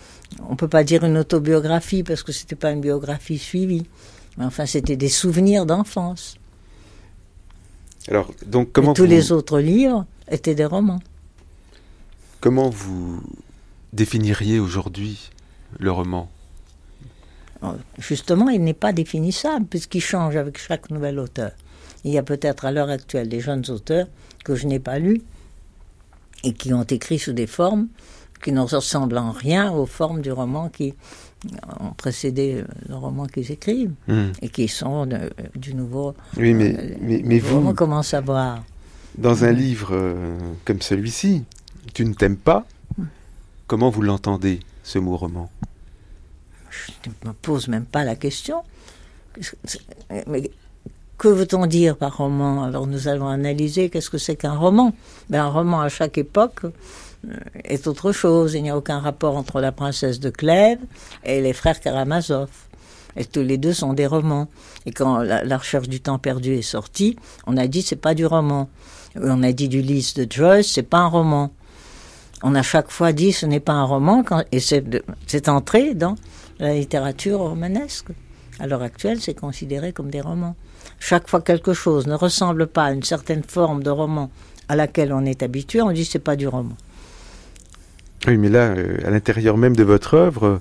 [0.48, 3.86] On peut pas dire une autobiographie parce que c'était pas une biographie suivie.
[4.38, 6.36] Mais enfin, c'était des souvenirs d'enfance.
[8.08, 11.00] Alors, donc, comment Et tous vous, les autres livres étaient des romans.
[12.40, 13.22] comment vous
[13.92, 15.30] définiriez aujourd'hui
[15.78, 16.28] le roman?
[17.98, 21.52] Justement, il n'est pas définissable puisqu'il change avec chaque nouvel auteur.
[22.04, 24.08] Il y a peut-être à l'heure actuelle des jeunes auteurs
[24.44, 25.22] que je n'ai pas lus
[26.44, 27.88] et qui ont écrit sous des formes
[28.42, 30.94] qui ne ressemblent en rien aux formes du roman qui
[31.80, 34.30] ont précédé le roman qu'ils écrivent Hmm.
[34.40, 36.14] et qui sont de- du nouveau.
[36.36, 38.62] Oui, mais, euh, mais, vous, commence à voir.
[39.18, 41.44] dans un livre euh, comme celui-ci,
[41.94, 42.64] Tu ne t'aimes pas,
[43.66, 45.50] comment vous l'entendez, ce mot roman?
[46.70, 48.62] Je ne me pose même pas la question.
[50.26, 50.50] Mais
[51.22, 52.64] que veut-on dire par roman?
[52.64, 54.92] Alors nous allons analyser qu'est-ce que c'est qu'un roman.
[55.30, 58.54] Ben, un roman à chaque époque euh, est autre chose.
[58.54, 60.80] Il n'y a aucun rapport entre la princesse de Clèves
[61.24, 62.50] et les frères Karamazov.
[63.14, 64.48] Et tous les deux sont des romans.
[64.84, 67.14] Et quand la, la recherche du temps perdu est sortie,
[67.46, 68.68] on a dit c'est pas du roman.
[69.14, 71.52] On a dit du Lys de Joyce, c'est pas un roman.
[72.42, 76.16] On a chaque fois dit ce n'est pas un roman, et c'est entré dans
[76.58, 78.08] la littérature romanesque.
[78.58, 80.56] À l'heure actuelle, c'est considéré comme des romans.
[80.98, 84.30] Chaque fois quelque chose ne ressemble pas à une certaine forme de roman
[84.68, 86.76] à laquelle on est habitué, on dit c'est pas du roman.
[88.26, 90.60] Oui, mais là, euh, à l'intérieur même de votre œuvre,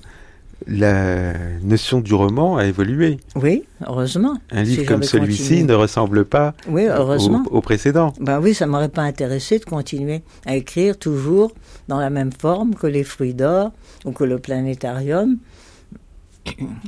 [0.66, 1.32] la
[1.62, 3.18] notion du roman a évolué.
[3.36, 4.36] Oui, heureusement.
[4.50, 7.44] Un livre Si comme celui-ci ne ressemble pas Oui, heureusement.
[7.50, 8.12] au, au précédent.
[8.20, 11.52] Ben oui, ça m'aurait pas intéressé de continuer à écrire toujours
[11.88, 13.72] dans la même forme que les fruits d'or
[14.04, 15.36] ou que le planétarium.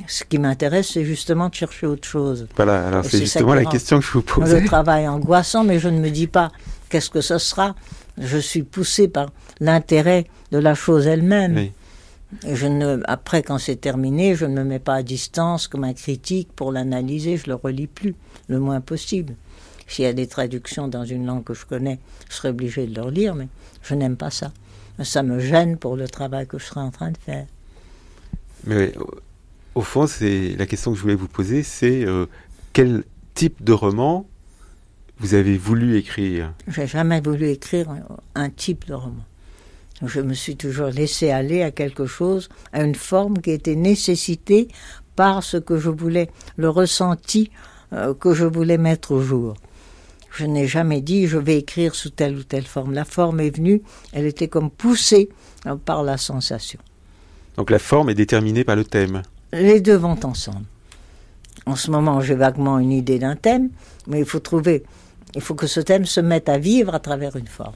[0.07, 2.47] Ce qui m'intéresse, c'est justement de chercher autre chose.
[2.55, 4.65] Voilà, alors c'est justement la question que je vous Le posais.
[4.65, 6.51] travail angoissant, mais je ne me dis pas
[6.89, 7.75] qu'est-ce que ce sera.
[8.17, 11.55] Je suis poussé par l'intérêt de la chose elle-même.
[11.55, 11.71] Oui.
[12.47, 15.93] Je ne, après, quand c'est terminé, je ne me mets pas à distance comme un
[15.93, 17.37] critique pour l'analyser.
[17.37, 18.15] Je le relis plus,
[18.47, 19.35] le moins possible.
[19.87, 22.95] S'il y a des traductions dans une langue que je connais, je serai obligé de
[22.95, 23.47] le relire, mais
[23.83, 24.51] je n'aime pas ça.
[25.03, 27.45] Ça me gêne pour le travail que je serai en train de faire.
[28.65, 29.07] Mais au,
[29.75, 32.25] au fond, c'est la question que je voulais vous poser, c'est euh,
[32.73, 34.25] quel type de roman
[35.19, 36.53] vous avez voulu écrire?
[36.67, 37.87] J'ai jamais voulu écrire
[38.35, 39.23] un, type de roman.
[40.05, 44.69] Je me suis toujours laissé aller à quelque chose, à une forme qui était nécessitée
[45.15, 47.51] par ce que je voulais, le ressenti
[47.93, 49.55] euh, que je voulais mettre au jour.
[50.31, 52.93] Je n'ai jamais dit je vais écrire sous telle ou telle forme.
[52.93, 55.29] La forme est venue, elle était comme poussée
[55.65, 56.79] euh, par la sensation.
[57.55, 59.21] Donc la forme est déterminée par le thème.
[59.53, 60.65] Les deux vont ensemble.
[61.65, 63.69] En ce moment, j'ai vaguement une idée d'un thème,
[64.07, 64.83] mais il faut trouver,
[65.33, 67.75] il faut que ce thème se mette à vivre à travers une forme,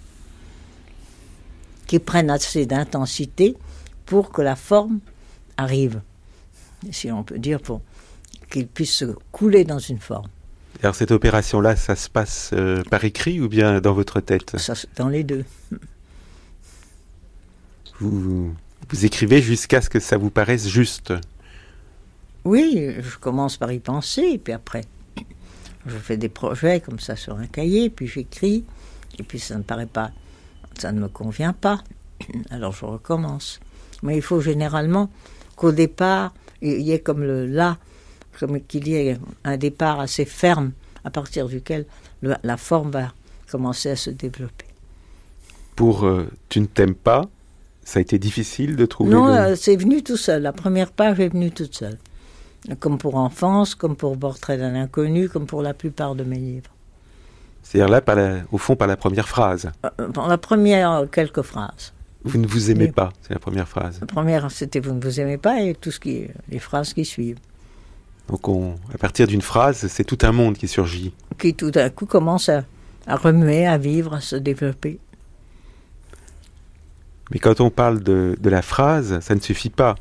[1.87, 3.55] qui prenne assez d'intensité
[4.05, 4.99] pour que la forme
[5.57, 6.01] arrive,
[6.91, 7.81] si on peut dire, pour
[8.49, 10.27] qu'il puisse se couler dans une forme.
[10.81, 14.57] Alors cette opération-là, ça se passe euh, par écrit ou bien dans votre tête?
[14.57, 15.43] Ça, dans les deux.
[17.99, 18.53] vous,
[18.89, 21.13] vous écrivez jusqu'à ce que ça vous paraisse juste.
[22.45, 24.81] Oui, je commence par y penser, et puis après,
[25.85, 28.63] je fais des projets comme ça sur un cahier, puis j'écris,
[29.17, 30.11] et puis ça ne paraît pas,
[30.77, 31.83] ça ne me convient pas,
[32.49, 33.59] alors je recommence.
[34.03, 35.09] Mais il faut généralement
[35.55, 37.77] qu'au départ, il y ait comme le là,
[38.39, 40.71] comme qu'il y ait un départ assez ferme,
[41.03, 41.85] à partir duquel
[42.21, 43.13] la forme va
[43.49, 44.65] commencer à se développer.
[45.75, 47.29] Pour euh, Tu ne t'aimes pas,
[47.83, 50.41] ça a été difficile de trouver Non, euh, c'est venu tout seul.
[50.41, 51.97] La première page est venue toute seule.
[52.79, 56.71] Comme pour Enfance, comme pour Portrait d'un inconnu, comme pour la plupart de mes livres.
[57.63, 59.71] C'est-à-dire là, au fond, par la première phrase
[60.13, 61.93] Par la première, quelques phrases.
[62.23, 63.99] Vous ne vous aimez pas, c'est la première phrase.
[64.01, 67.05] La première, c'était Vous ne vous aimez pas et tout ce qui, les phrases qui
[67.05, 67.39] suivent.
[68.27, 71.13] Donc, on, à partir d'une phrase, c'est tout un monde qui surgit.
[71.37, 72.63] Qui tout à coup commence à,
[73.07, 74.99] à remuer, à vivre, à se développer.
[77.31, 79.95] Mais quand on parle de, de, la phrase, ça ne suffit pas.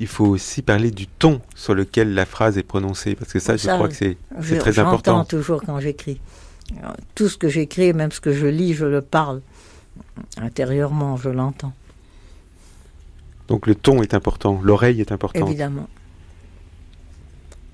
[0.00, 3.56] Il faut aussi parler du ton sur lequel la phrase est prononcée, parce que ça,
[3.56, 4.16] je crois que c'est
[4.58, 5.18] très important.
[5.18, 6.20] J'entends toujours quand j'écris.
[7.14, 9.42] Tout ce que j'écris, même ce que je lis, je le parle.
[10.38, 11.74] Intérieurement, je l'entends.
[13.48, 15.48] Donc le ton est important, l'oreille est importante.
[15.48, 15.88] Évidemment.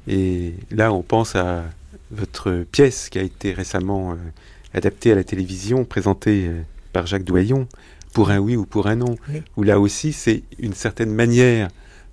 [0.08, 1.64] Et là, on pense à
[2.10, 4.16] votre pièce qui a été récemment euh,
[4.74, 7.68] adaptée à la télévision, présentée euh, par Jacques Doyon,
[8.14, 9.16] pour un oui ou pour un non,
[9.56, 11.68] où là aussi, c'est une certaine manière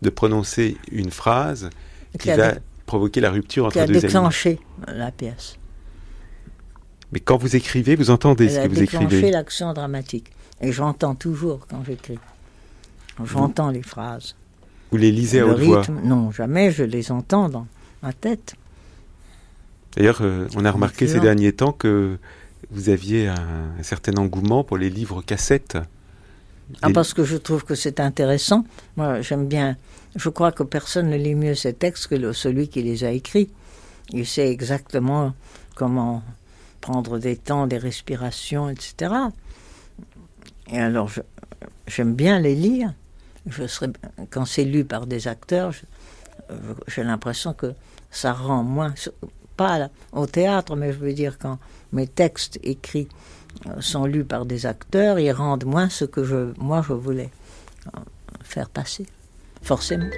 [0.05, 1.69] de prononcer une phrase
[2.17, 2.53] qui, va
[2.85, 3.91] provoquer la rupture entre deux amis.
[3.99, 5.57] Qui a déclenché la pièce.
[7.11, 9.05] Mais quand vous écrivez, vous entendez ce que vous écrivez.
[9.05, 10.31] déclenché l'action dramatique.
[10.61, 12.19] Et j'entends toujours quand j'écris.
[13.23, 14.35] J'entends les phrases.
[14.91, 16.71] Vous les lisez à haute voix Non, jamais.
[16.71, 17.67] Je les entends dans
[18.01, 18.55] ma tête.
[19.95, 22.17] D'ailleurs, euh, on a remarqué ces derniers temps que
[22.69, 25.77] vous aviez un, certain engouement pour les livres cassettes.
[26.81, 28.65] Ah, parce que je trouve que c'est intéressant.
[28.97, 29.77] Moi, j'aime bien.
[30.15, 33.51] Je crois que personne ne lit mieux ces textes que celui qui les a écrits.
[34.11, 35.33] Il sait exactement
[35.75, 36.23] comment
[36.79, 39.13] prendre des temps, des respirations, etc.
[40.67, 41.09] Et alors,
[41.87, 42.93] j'aime bien les lire.
[43.47, 43.89] Je serais,
[44.29, 45.73] quand c'est lu par des acteurs,
[46.87, 47.73] j'ai l'impression que
[48.11, 48.93] ça rend moins,
[49.57, 51.59] pas au théâtre, mais je veux dire quand
[51.91, 53.07] mes textes écrits
[53.67, 57.29] euh, sont lus par des acteurs, ils rendent moins ce que je, moi je voulais
[57.87, 57.99] euh,
[58.43, 59.05] faire passer,
[59.65, 60.11] Forsim.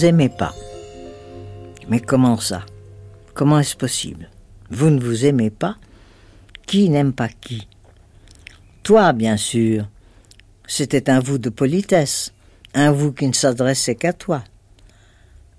[0.00, 0.54] Vous aimez pas.
[1.90, 2.64] Mais comment ça?
[3.34, 4.30] Comment est-ce possible?
[4.70, 5.76] Vous ne vous aimez pas?
[6.66, 7.68] Qui n'aime pas qui?
[8.82, 9.86] Toi, bien sûr.
[10.66, 12.32] C'était un vous de politesse,
[12.72, 14.42] un vous qui ne s'adressait qu'à toi.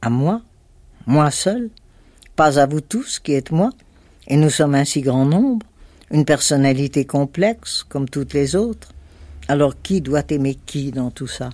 [0.02, 0.42] À moi?
[1.06, 1.70] Moi seul?
[2.36, 3.70] Pas à vous tous qui êtes moi?
[4.28, 5.68] Et nous sommes un si grand nombre
[6.10, 8.92] Une personnalité complexe comme toutes les autres.
[9.48, 11.52] Alors qui doit aimer qui dans tout ça?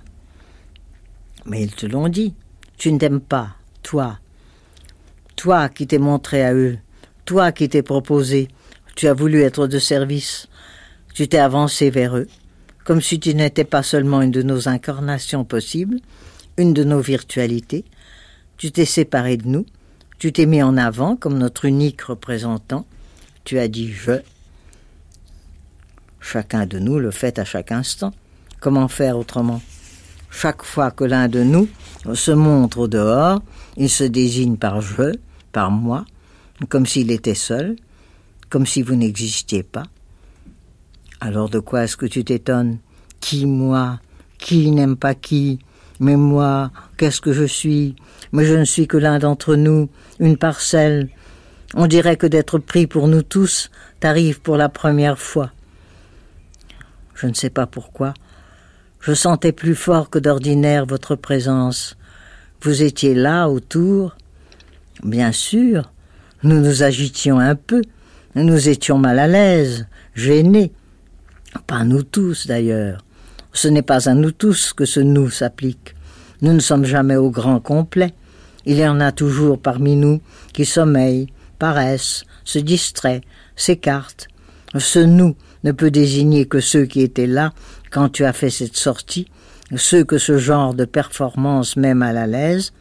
[1.45, 2.33] Mais ils te l'ont dit.
[2.77, 4.19] Tu ne t'aimes pas, toi.
[5.35, 6.77] Toi qui t'es montré à eux.
[7.25, 8.47] Toi qui t'es proposé.
[8.95, 10.47] Tu as voulu être de service.
[11.13, 12.27] Tu t'es avancé vers eux.
[12.83, 15.99] Comme si tu n'étais pas seulement une de nos incarnations possibles,
[16.57, 17.83] une de nos virtualités.
[18.57, 19.65] Tu t'es séparé de nous.
[20.19, 22.85] Tu t'es mis en avant comme notre unique représentant.
[23.43, 24.21] Tu as dit je.
[26.19, 28.13] Chacun de nous le fait à chaque instant.
[28.59, 29.61] Comment faire autrement?
[30.37, 31.67] Chaque fois que l'un de nous
[32.13, 33.41] se montre au dehors,
[33.75, 35.13] il se désigne par je,
[35.51, 36.05] par moi,
[36.69, 37.75] comme s'il était seul,
[38.49, 39.85] comme si vous n'existiez pas.
[41.19, 42.77] Alors de quoi est-ce que tu t'étonnes?
[43.19, 43.99] Qui moi?
[44.37, 45.57] Qui n'aime pas qui?
[45.99, 47.95] Mais moi, qu'est-ce que je suis?
[48.31, 49.89] Mais je ne suis que l'un d'entre nous,
[50.19, 51.09] une parcelle.
[51.73, 55.49] On dirait que d'être pris pour nous tous t'arrive pour la première fois.
[57.15, 58.13] Je ne sais pas pourquoi,
[59.07, 61.95] je sentais plus fort que d'ordinaire votre présence.
[62.61, 64.17] Vous étiez là autour.
[65.01, 65.93] Bien sûr,
[66.43, 67.83] nous nous agitions un peu,
[68.35, 70.73] nous étions mal à l'aise, gênés.
[71.67, 73.05] Pas nous tous d'ailleurs.
[73.53, 75.95] Ce n'est pas à nous tous que ce nous s'applique.
[76.41, 78.13] Nous ne sommes jamais au grand complet.
[78.65, 80.19] Il y en a toujours parmi nous
[80.51, 83.21] qui sommeillent, paraissent, se distraient,
[83.55, 84.27] s'écartent.
[84.77, 87.53] Ce nous ne peut désigner que ceux qui étaient là
[87.97, 89.25] quand tu as fait cette sortie,
[89.75, 92.71] ceux que ce genre de performance met mal à l'aise,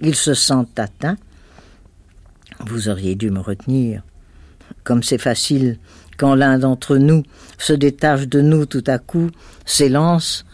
[0.00, 1.18] ils se sentent atteints.
[2.60, 4.02] Vous auriez dû me retenir.
[4.82, 5.78] Comme c'est facile
[6.16, 7.22] quand l'un d'entre nous
[7.58, 9.28] se détache de nous tout à coup,
[9.66, 10.46] s'élance,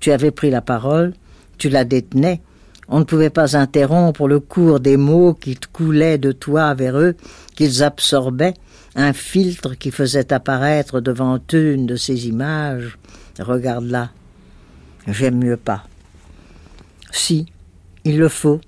[0.00, 1.14] tu avais pris la parole,
[1.56, 2.42] tu la détenais,
[2.88, 7.14] on ne pouvait pas interrompre le cours des mots qui coulaient de toi vers eux,
[7.54, 8.54] qu'ils absorbaient,
[8.96, 12.98] un filtre qui faisait apparaître devant eux une de ces images.
[13.42, 14.10] Regarde-la.
[15.08, 15.84] J'aime mieux pas.
[17.10, 17.46] Si,
[18.04, 18.60] il le faut.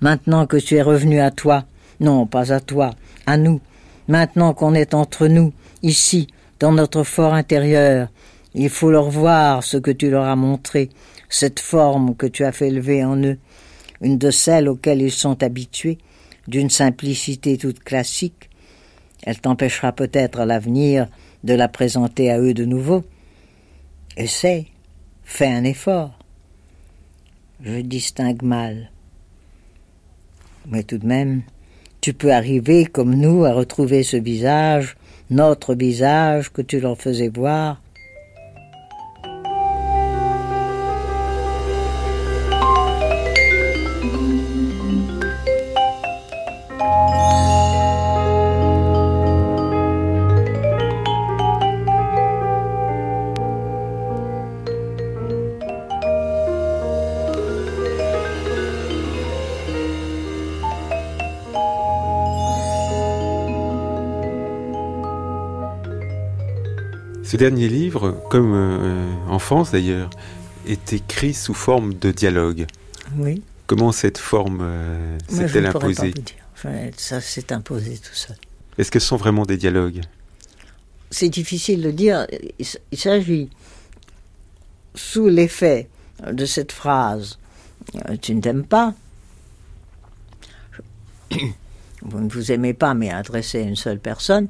[0.00, 1.64] Maintenant que tu es revenu à toi,
[2.00, 2.90] non, pas à toi,
[3.26, 3.60] à nous,
[4.08, 5.52] maintenant qu'on est entre nous,
[5.82, 6.26] ici,
[6.60, 8.08] dans notre fort intérieur,
[8.54, 10.90] il faut leur voir ce que tu leur as montré,
[11.28, 13.38] cette forme que tu as fait lever en eux,
[14.00, 15.98] une de celles auxquelles ils sont habitués,
[16.48, 18.50] d'une simplicité toute classique.
[19.22, 21.08] Elle t'empêchera peut-être à l'avenir
[21.44, 23.04] de la présenter à eux de nouveau.
[24.16, 24.66] Essaie,
[25.24, 26.18] fais un effort.
[27.62, 28.90] Je distingue mal.
[30.66, 31.42] Mais tout de même,
[32.00, 34.96] tu peux arriver, comme nous, à retrouver ce visage,
[35.28, 37.82] notre visage que tu leur faisais voir,
[67.26, 70.10] Ce dernier livre, comme euh, en France d'ailleurs,
[70.64, 72.66] est écrit sous forme de dialogue.
[73.16, 73.42] Oui.
[73.66, 76.14] Comment cette forme euh, s'est-elle imposée
[76.96, 78.36] Ça s'est imposé tout seul.
[78.78, 80.02] Est-ce que ce sont vraiment des dialogues?
[81.10, 82.28] C'est difficile de dire.
[82.60, 83.50] Il s'agit,
[84.94, 85.88] sous l'effet
[86.30, 87.40] de cette phrase,
[88.08, 88.94] euh, tu ne t'aimes pas,
[92.02, 94.46] vous ne vous aimez pas, mais adressé à une seule personne,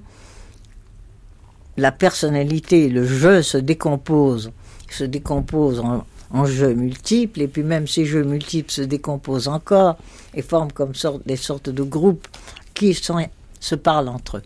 [1.77, 4.51] la personnalité, le jeu se décompose,
[4.91, 6.05] se décompose en,
[6.47, 9.97] jeux multiples, et puis même ces jeux multiples se décomposent encore
[10.35, 10.93] et forment comme
[11.25, 12.27] des sortes de groupes
[12.75, 14.43] qui se parlent entre eux.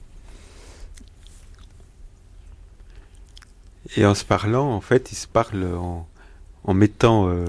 [3.97, 7.47] Et en se parlant, en fait, ils se parlent en, mettant euh,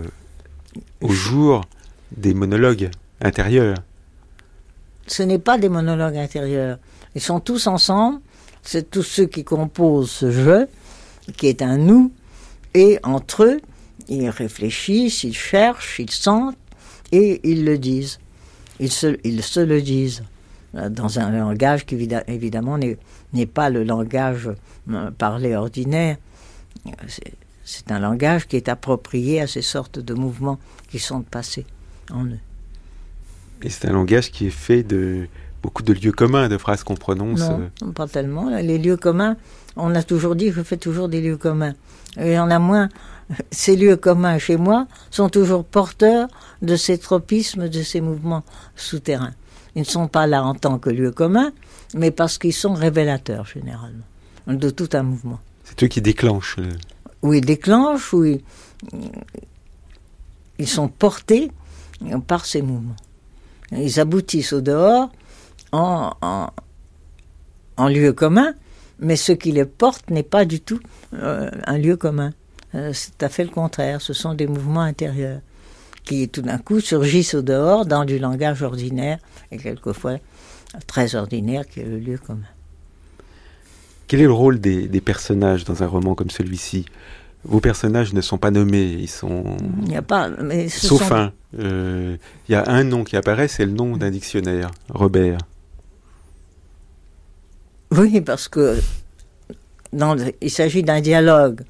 [1.02, 1.62] au jour
[2.16, 2.90] des monologues
[3.22, 3.78] intérieurs.
[5.06, 6.80] Ce n'est pas des monologues intérieurs.
[7.14, 8.22] Ils sont tous ensemble
[8.64, 10.68] c'est tous ceux qui composent ce jeu,
[11.38, 12.12] qui est un nous,
[12.74, 13.62] et entre eux,
[14.08, 16.58] ils réfléchissent, ils cherchent, ils sentent,
[17.12, 18.20] et ils le disent.
[18.80, 20.24] Ils se, le disent
[20.76, 21.96] euh, dans un langage qui
[22.28, 24.50] évidemment n'est pas le langage
[24.90, 26.18] euh, parlé ordinaire.
[27.64, 30.60] C'est un langage qui est approprié à ces sortes de mouvements
[30.90, 31.66] qui sont passés
[32.12, 32.40] en eux.
[33.62, 35.28] Et c'est un langage qui est fait de,
[35.62, 37.92] beaucoup de lieux communs, de phrases qu'on prononce Non, euh.
[37.92, 38.50] pas tellement.
[38.50, 39.38] Les lieux communs,
[39.76, 41.74] on a toujours dit, je fais toujours des lieux communs.
[42.18, 42.90] Y en a moins.
[43.52, 46.28] Ces lieux communs chez moi sont toujours porteurs
[46.62, 48.44] de ces tropismes, de ces mouvements
[48.76, 49.34] souterrains.
[49.76, 51.52] Ils ne sont pas là en tant que lieux communs,
[51.94, 54.04] mais parce qu'ils sont révélateurs généralement
[54.48, 55.40] de tout un mouvement.
[55.64, 56.58] C'est eux qui déclenchent.
[57.22, 58.44] Oui, déclenchent, oui.
[60.58, 61.52] Ils sont portés
[62.28, 62.96] par ces mouvements.
[63.72, 65.10] Ils aboutissent au dehors
[65.72, 66.14] en,
[67.78, 68.54] en, lieu commun,
[69.00, 70.80] mais ce qui les porte n'est pas du tout
[71.14, 72.32] euh, un lieu commun.
[72.76, 74.02] Euh, c'est tout à fait le contraire.
[74.02, 75.42] Ce sont des mouvements intérieurs
[76.04, 79.20] qui tout d'un coup surgissent au dehors dans du langage ordinaire
[79.52, 80.18] et quelquefois
[80.88, 82.48] très ordinaire qui est le lieu commun.
[84.08, 86.86] Quel est le rôle des, personnages dans un roman comme celui-ci?
[87.44, 89.58] Vos personnages ne sont pas nommés, ils sont.
[89.84, 90.30] Il n'y a pas.
[90.30, 91.32] Mais Sauf un.
[91.58, 92.18] Euh,
[92.48, 95.38] il y a un nom qui apparaît, c'est le nom d'un dictionnaire, Robert.
[97.92, 98.80] Oui, parce que
[100.42, 101.62] il s'agit d'un dialogue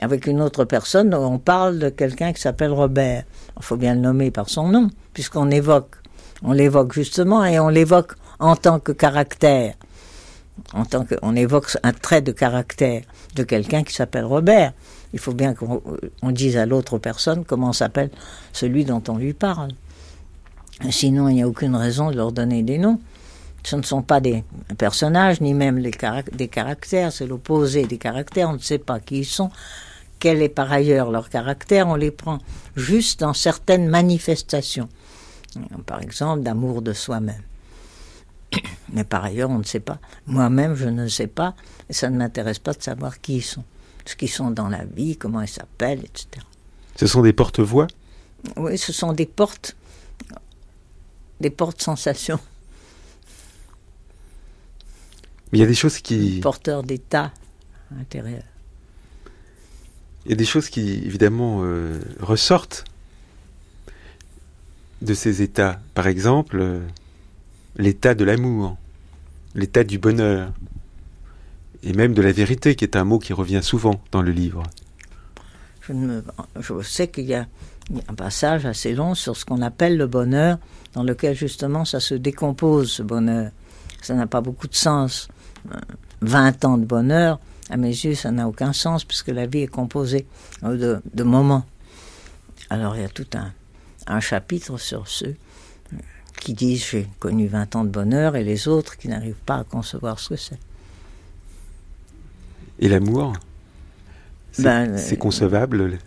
[0.00, 1.12] avec une autre personne.
[1.12, 3.24] On parle de quelqu'un qui s'appelle Robert.
[3.56, 5.96] Il faut bien le nommer par son nom, puisqu'on évoque.
[6.42, 9.74] On l'évoque justement et on l'évoque en tant que caractère.
[10.72, 13.02] En tant que, on évoque un trait de caractère
[13.34, 14.72] de quelqu'un qui s'appelle Robert.
[15.12, 18.10] Il faut bien qu'on dise à l'autre personne comment s'appelle
[18.52, 19.72] celui dont on lui parle.
[20.90, 23.00] Sinon, il n'y a aucune raison de leur donner des noms.
[23.66, 24.44] Ce ne sont pas des
[24.78, 29.24] personnages, ni même des caractères, c'est l'opposé des caractères, on ne sait pas qui ils
[29.24, 29.50] sont,
[30.20, 32.38] quel est par ailleurs leur caractère, on les prend
[32.76, 34.88] juste dans certaines manifestations,
[35.84, 37.42] par exemple d'amour de soi-même.
[38.92, 39.98] Mais par ailleurs, on ne sait pas.
[40.28, 41.56] Moi-même, je ne sais pas,
[41.90, 43.64] et ça ne m'intéresse pas de savoir qui ils sont,
[44.04, 46.28] ce qu'ils sont dans la vie, comment ils s'appellent, etc.
[46.94, 47.88] Ce sont des porte-voix?
[48.56, 49.74] Oui, ce sont des portes,
[51.40, 52.38] des portes-sensations.
[55.52, 56.40] Mais il y a des choses qui...
[56.40, 57.32] Porteurs d'état
[58.00, 58.42] intérieur.
[60.24, 62.84] Il y a des choses qui, évidemment, euh, ressortent
[65.02, 65.80] de ces états.
[65.94, 66.80] Par exemple, euh,
[67.76, 68.76] l'état de l'amour,
[69.54, 70.52] l'état du bonheur,
[71.84, 74.64] et même de la vérité, qui est un mot qui revient souvent dans le livre.
[75.82, 76.24] Je, ne me-
[76.58, 77.46] je sais qu'il y a
[78.08, 80.58] un passage assez long sur ce qu'on appelle le bonheur,
[80.94, 83.52] dans lequel justement ça se décompose, ce bonheur.
[84.02, 85.28] Ça n'a pas beaucoup de sens.
[85.72, 85.78] Euh,
[86.22, 87.38] 20 ans de bonheur,
[87.70, 90.26] à mes yeux, ça n'a aucun sens, puisque la vie est composée
[90.62, 91.64] de, de moments.
[92.70, 93.52] Alors il y a tout un,
[94.06, 95.36] un chapitre sur ceux
[96.40, 99.64] qui disent j'ai connu 20 ans de bonheur et les autres qui n'arrivent pas à
[99.64, 100.58] concevoir ce que c'est.
[102.78, 103.32] Et l'amour?
[104.52, 105.98] C'est Ben, euh, concevable?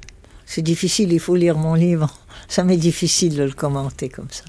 [0.46, 2.10] C'est difficile, il faut lire mon livre.
[2.48, 4.46] Ça m'est difficile de le commenter comme ça.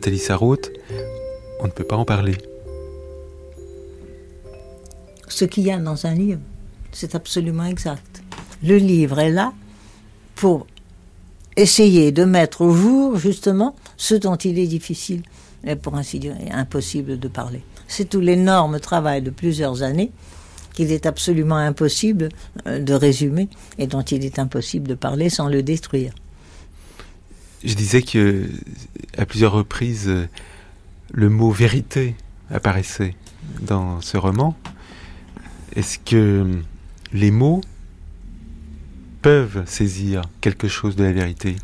[0.00, 0.72] Nathalie Sarraute,
[1.60, 2.38] on ne peut pas en parler.
[5.28, 6.40] Ce qu'il y a dans un livre,
[6.90, 8.22] c'est absolument exact.
[8.62, 9.52] Le livre est là
[10.36, 10.66] pour
[11.54, 15.20] essayer de mettre au jour justement ce dont il est difficile
[15.66, 17.60] et pour ainsi dire impossible de parler.
[17.86, 20.12] C'est tout l'énorme travail de plusieurs années
[20.72, 22.30] qu'il est absolument impossible
[22.66, 26.14] euh, de résumer et dont il est impossible de parler sans le détruire.
[27.64, 28.48] Je disais que
[29.18, 30.10] à plusieurs reprises,
[31.12, 32.14] le mot vérité
[32.50, 33.14] apparaissait
[33.60, 34.56] dans ce roman.
[35.76, 36.46] Est-ce que
[37.12, 37.60] les mots
[39.22, 41.56] peuvent saisir quelque chose de la vérité?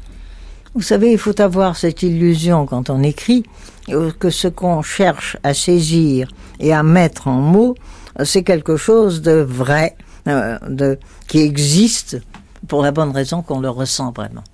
[0.75, 3.45] Vous savez, il faut avoir cette illusion quand on écrit
[3.89, 6.29] euh, que ce qu'on cherche à saisir
[6.61, 7.75] et à mettre en mots,
[8.21, 9.97] euh, c'est quelque chose de vrai,
[10.29, 12.21] euh, de, qui existe
[12.69, 14.45] pour la bonne raison qu'on le ressent vraiment.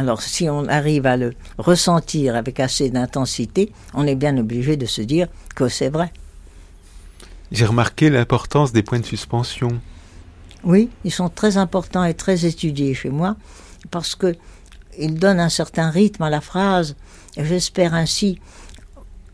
[0.00, 4.86] Alors si on arrive à le ressentir avec assez d'intensité, on est bien obligé de
[4.86, 6.10] se dire que c'est vrai.
[7.52, 9.78] J'ai remarqué l'importance des points de suspension.
[10.64, 13.36] Oui, ils sont très importants et très étudiés chez moi
[13.90, 14.34] parce que
[14.98, 16.96] ils donnent un certain rythme à la phrase
[17.36, 18.38] et j'espère ainsi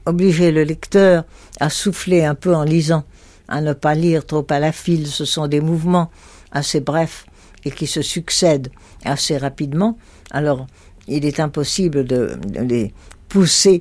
[0.05, 1.23] obliger le lecteur
[1.61, 3.05] à souffler un peu en lisant,
[3.47, 5.07] à ne pas lire trop à la file.
[5.07, 6.11] Ce sont des mouvements
[6.51, 7.25] assez brefs
[7.65, 8.73] et qui se succèdent
[9.05, 9.97] assez rapidement.
[10.37, 10.67] Alors,
[11.09, 12.93] il est impossible de, les
[13.29, 13.81] pousser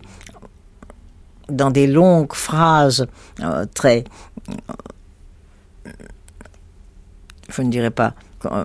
[1.49, 3.06] dans des longues phrases
[3.41, 4.06] euh, très
[7.49, 8.14] je ne dirais pas
[8.45, 8.64] euh,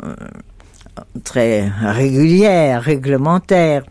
[1.25, 3.85] très régulière, réglementaire.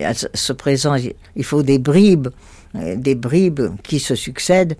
[0.00, 0.94] À ce- présent,
[1.36, 2.28] il faut des bribes,
[2.76, 4.76] euh, des bribes qui se succèdent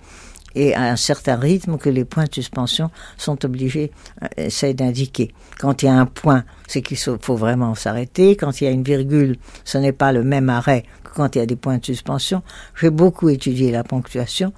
[0.54, 3.92] et à un certain rythme que les points de suspension sont obligés,
[4.38, 5.32] euh, d'indiquer.
[5.58, 8.36] Quand il y a un point, c'est qu'il faut vraiment s'arrêter.
[8.36, 11.38] Quand il y a une virgule, ce n'est pas le même arrêt que quand il
[11.38, 12.42] y a des points de suspension.
[12.80, 14.52] J'ai beaucoup étudié la ponctuation.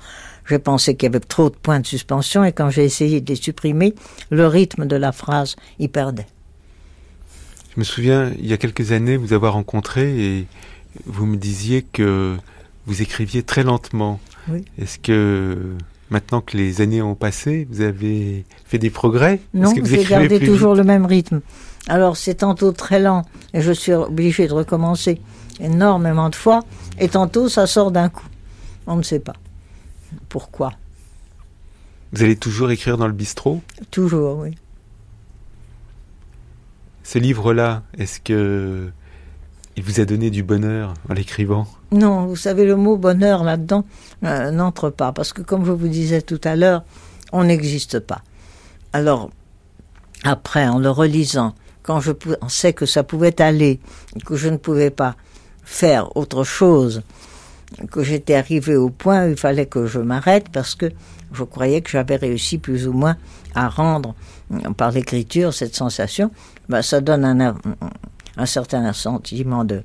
[0.45, 3.29] Je pensais qu'il y avait trop de points de suspension et quand j'ai essayé de
[3.29, 3.95] les supprimer,
[4.31, 6.27] le rythme de la phrase y perdait.
[7.75, 10.47] Je me souviens, il y a quelques années, vous avoir rencontré et
[11.07, 12.37] vous me disiez que
[12.87, 14.21] vous écriviez très lentement.
[14.49, 14.65] Oui.
[14.79, 15.77] Est-ce que
[16.11, 19.41] maintenant que les années ont passé, vous avez fait des progrès?
[19.55, 21.41] Non, j'ai gardé toujours le même rythme.
[21.89, 23.25] Alors c'est tantôt très lent
[23.55, 25.21] et je suis obligé de recommencer
[25.61, 26.61] énormément de fois
[26.99, 28.27] et tantôt ça sort d'un coup.
[28.87, 29.35] On ne sait pas
[30.29, 30.73] pourquoi?
[32.13, 33.63] Vous allez toujours écrire dans le bistrot?
[33.91, 34.57] Toujours, oui.
[37.05, 38.91] Ce livre-là, est-ce que
[39.77, 41.67] il vous a donné du bonheur en l'écrivant?
[41.91, 43.85] Non, vous savez, le mot bonheur là-dedans
[44.25, 46.85] euh, n'entre pas, parce que comme je vous disais tout à l'heure,
[47.33, 48.23] on n'existe pas.
[48.93, 49.31] Alors,
[50.25, 53.81] après, en le relisant, quand je pensais que ça pouvait aller,
[54.25, 55.17] que je ne pouvais pas
[55.65, 57.03] faire autre chose,
[57.91, 60.93] que j'étais arrivé au point où il fallait que je m'arrête, parce que
[61.33, 63.17] je croyais que j'avais réussi plus ou moins
[63.55, 64.15] à rendre
[64.77, 66.31] par l'écriture cette sensation,
[66.69, 67.57] ben, ça donne un,
[68.37, 69.83] un certain sentiment de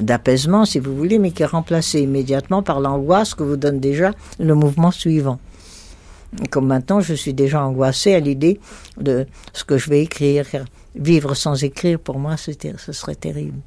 [0.00, 4.12] d'apaisement, si vous voulez, mais qui est remplacé immédiatement par l'angoisse que vous donne déjà
[4.38, 5.38] le mouvement suivant.
[6.50, 8.60] Comme maintenant, je suis déjà angoissée à l'idée
[9.00, 10.44] de ce que je vais écrire.
[10.94, 13.60] Vivre sans écrire, pour moi, ce serait terrible.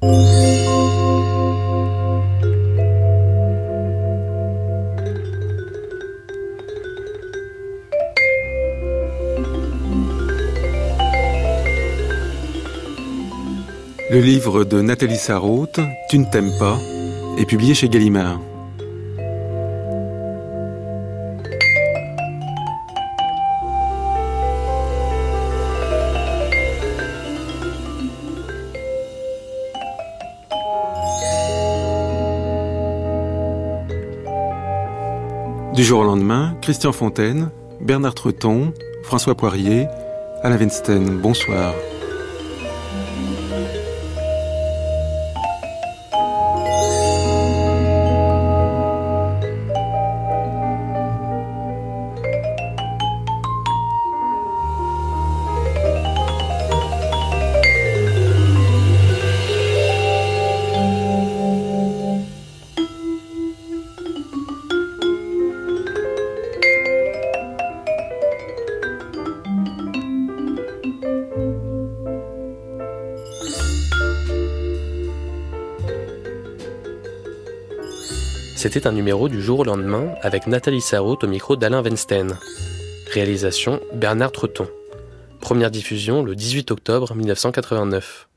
[14.12, 16.78] Le livre de Nathalie Sarraute, Tu ne t'aimes pas,
[17.38, 18.38] est publié chez Gallimard.
[35.74, 37.48] Du jour au lendemain, Christian Fontaine,
[37.80, 39.86] Bernard Treton, François Poirier,
[40.42, 41.72] Alain Weinstein, bonsoir.
[78.62, 82.38] C'était un numéro du jour au lendemain avec Nathalie Sarraute au micro d'Alain Weinstein.
[83.12, 84.68] Réalisation Bernard Treton.
[85.40, 88.28] Première diffusion le 18 octobre 1989.